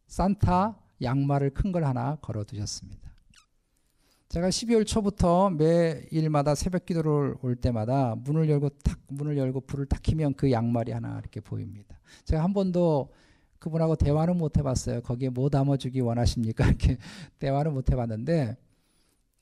산타 0.07 0.79
양말을 1.03 1.51
큰 1.51 1.73
걸 1.73 1.85
하나 1.85 2.17
걸어 2.17 2.45
두셨습니다. 2.45 3.09
제가 4.29 4.49
12월 4.51 4.87
초부터 4.87 5.49
매일마다 5.51 6.55
새벽 6.55 6.85
기도를 6.85 7.37
올 7.41 7.57
때마다 7.57 8.15
문을 8.17 8.49
열고 8.51 8.69
탁 8.85 8.99
문을 9.09 9.39
열고 9.39 9.63
불을 9.63 9.87
딱 9.87 10.03
켜면 10.03 10.35
그 10.35 10.51
양말이 10.53 10.93
하나 10.93 11.19
이렇게 11.19 11.41
보입니다. 11.41 11.99
제가 12.25 12.43
한 12.45 12.53
번도 12.53 13.11
그분하고 13.59 13.97
대화는 13.97 14.37
못 14.37 14.59
해봤어요. 14.59 15.01
거기에 15.03 15.31
뭐 15.31 15.49
담아주기 15.49 16.01
원하십니까? 16.01 16.67
이렇게 16.69 16.99
대화는 17.39 17.73
못 17.73 17.91
해봤는데 17.91 18.57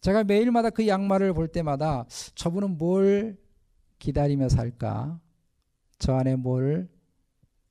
제가 0.02 0.22
매일마다 0.24 0.70
그 0.70 0.86
양말을 0.86 1.32
볼 1.32 1.48
때마다 1.48 2.06
저분은 2.36 2.78
뭘 2.78 3.36
기다리며 3.98 4.48
살까? 4.48 5.20
저 5.98 6.14
안에 6.14 6.36
뭘 6.36 6.88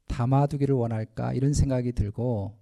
담아두기를 0.07 0.75
원할까? 0.75 1.33
이런 1.33 1.53
생각이 1.53 1.91
들고 1.91 2.57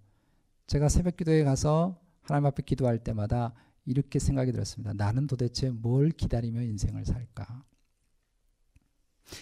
제가 0.67 0.89
새벽 0.89 1.17
기도에 1.17 1.43
가서 1.43 1.99
하나님 2.21 2.47
앞에 2.47 2.63
기도할 2.63 2.99
때마다 2.99 3.53
이렇게 3.85 4.19
생각이 4.19 4.51
들었습니다. 4.51 4.93
나는 4.93 5.27
도대체 5.27 5.69
뭘 5.69 6.09
기다리며 6.09 6.61
인생을 6.61 7.05
살까? 7.05 7.63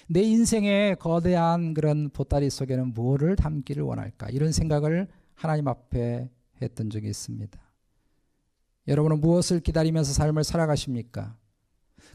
내 0.07 0.21
인생의 0.21 0.97
거대한 0.97 1.73
그런 1.73 2.09
보따리 2.09 2.49
속에는 2.49 2.93
뭐를 2.93 3.35
담기를 3.35 3.83
원할까? 3.83 4.29
이런 4.29 4.51
생각을 4.51 5.07
하나님 5.33 5.67
앞에 5.67 6.29
했던 6.61 6.89
적이 6.89 7.09
있습니다. 7.09 7.59
여러분은 8.87 9.21
무엇을 9.21 9.59
기다리면서 9.59 10.13
삶을 10.13 10.43
살아가십니까? 10.43 11.37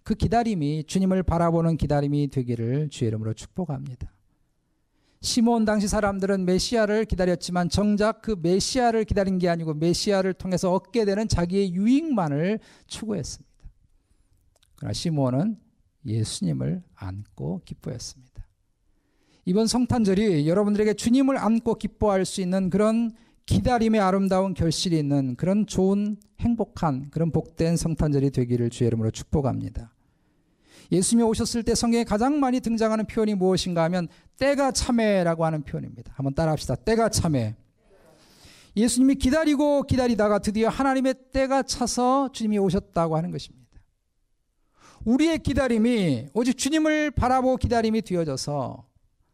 그 0.02 0.14
기다림이 0.14 0.84
주님을 0.84 1.22
바라보는 1.22 1.76
기다림이 1.76 2.28
되기를 2.28 2.90
주의 2.90 3.08
이름으로 3.08 3.34
축복합니다. 3.34 4.12
시몬 5.20 5.64
당시 5.64 5.88
사람들은 5.88 6.44
메시아를 6.44 7.04
기다렸지만 7.04 7.68
정작 7.68 8.22
그 8.22 8.36
메시아를 8.40 9.04
기다린 9.04 9.38
게 9.38 9.48
아니고 9.48 9.74
메시아를 9.74 10.34
통해서 10.34 10.72
얻게 10.72 11.04
되는 11.04 11.26
자기의 11.26 11.74
유익만을 11.74 12.60
추구했습니다. 12.86 13.46
그러나 14.76 14.92
시몬은 14.92 15.58
예수님을 16.04 16.82
안고 16.94 17.62
기뻐했습니다. 17.64 18.46
이번 19.46 19.66
성탄절이 19.66 20.48
여러분들에게 20.48 20.94
주님을 20.94 21.38
안고 21.38 21.76
기뻐할 21.76 22.24
수 22.24 22.40
있는 22.40 22.68
그런 22.68 23.12
기다림의 23.46 24.00
아름다운 24.00 24.54
결실이 24.54 24.98
있는 24.98 25.36
그런 25.36 25.66
좋은 25.66 26.16
행복한 26.40 27.10
그런 27.10 27.30
복된 27.30 27.76
성탄절이 27.76 28.30
되기를 28.30 28.70
주의 28.70 28.88
이름으로 28.88 29.10
축복합니다. 29.12 29.95
예수님이 30.92 31.28
오셨을 31.28 31.62
때 31.62 31.74
성경에 31.74 32.04
가장 32.04 32.38
많이 32.40 32.60
등장하는 32.60 33.06
표현이 33.06 33.34
무엇인가 33.34 33.82
하면 33.84 34.08
때가 34.38 34.72
참회라고 34.72 35.44
하는 35.44 35.62
표현입니다. 35.62 36.12
한번 36.14 36.34
따라합시다. 36.34 36.76
때가 36.76 37.08
참회. 37.08 37.54
예수님이 38.76 39.14
기다리고 39.14 39.82
기다리다가 39.82 40.38
드디어 40.38 40.68
하나님의 40.68 41.14
때가 41.32 41.62
차서 41.62 42.30
주님이 42.32 42.58
오셨다고 42.58 43.16
하는 43.16 43.30
것입니다. 43.30 43.66
우리의 45.04 45.38
기다림이 45.38 46.28
오직 46.34 46.58
주님을 46.58 47.12
바라보고 47.12 47.56
기다림이 47.56 48.02
되어져서 48.02 48.84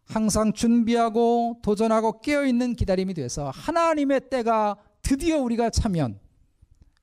항상 0.04 0.52
준비하고 0.52 1.60
도전하고 1.62 2.20
깨어있는 2.20 2.74
기다림이 2.74 3.14
돼서 3.14 3.50
하나님의 3.50 4.28
때가 4.30 4.76
드디어 5.00 5.38
우리가 5.38 5.70
차면 5.70 6.20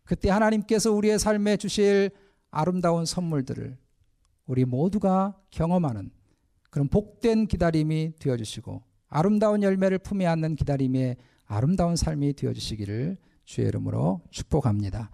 그때 0.04 0.30
하나님께서 0.30 0.92
우리의 0.92 1.20
삶에 1.20 1.58
주실 1.58 2.12
아름다운 2.52 3.06
선물들을 3.06 3.78
우리 4.50 4.66
모두가 4.66 5.36
경험하는 5.52 6.10
그런 6.72 6.88
복된 6.88 7.46
기다림이 7.46 8.14
되어 8.18 8.36
주시고 8.36 8.82
아름다운 9.08 9.62
열매를 9.62 10.00
품에 10.00 10.26
안는 10.26 10.56
기다림의 10.56 11.18
아름다운 11.46 11.96
삶이 11.96 12.34
되어 12.34 12.52
주시기를 12.52 13.18
주의 13.46 13.68
이름으로 13.68 14.22
축복합니다. 14.32 15.12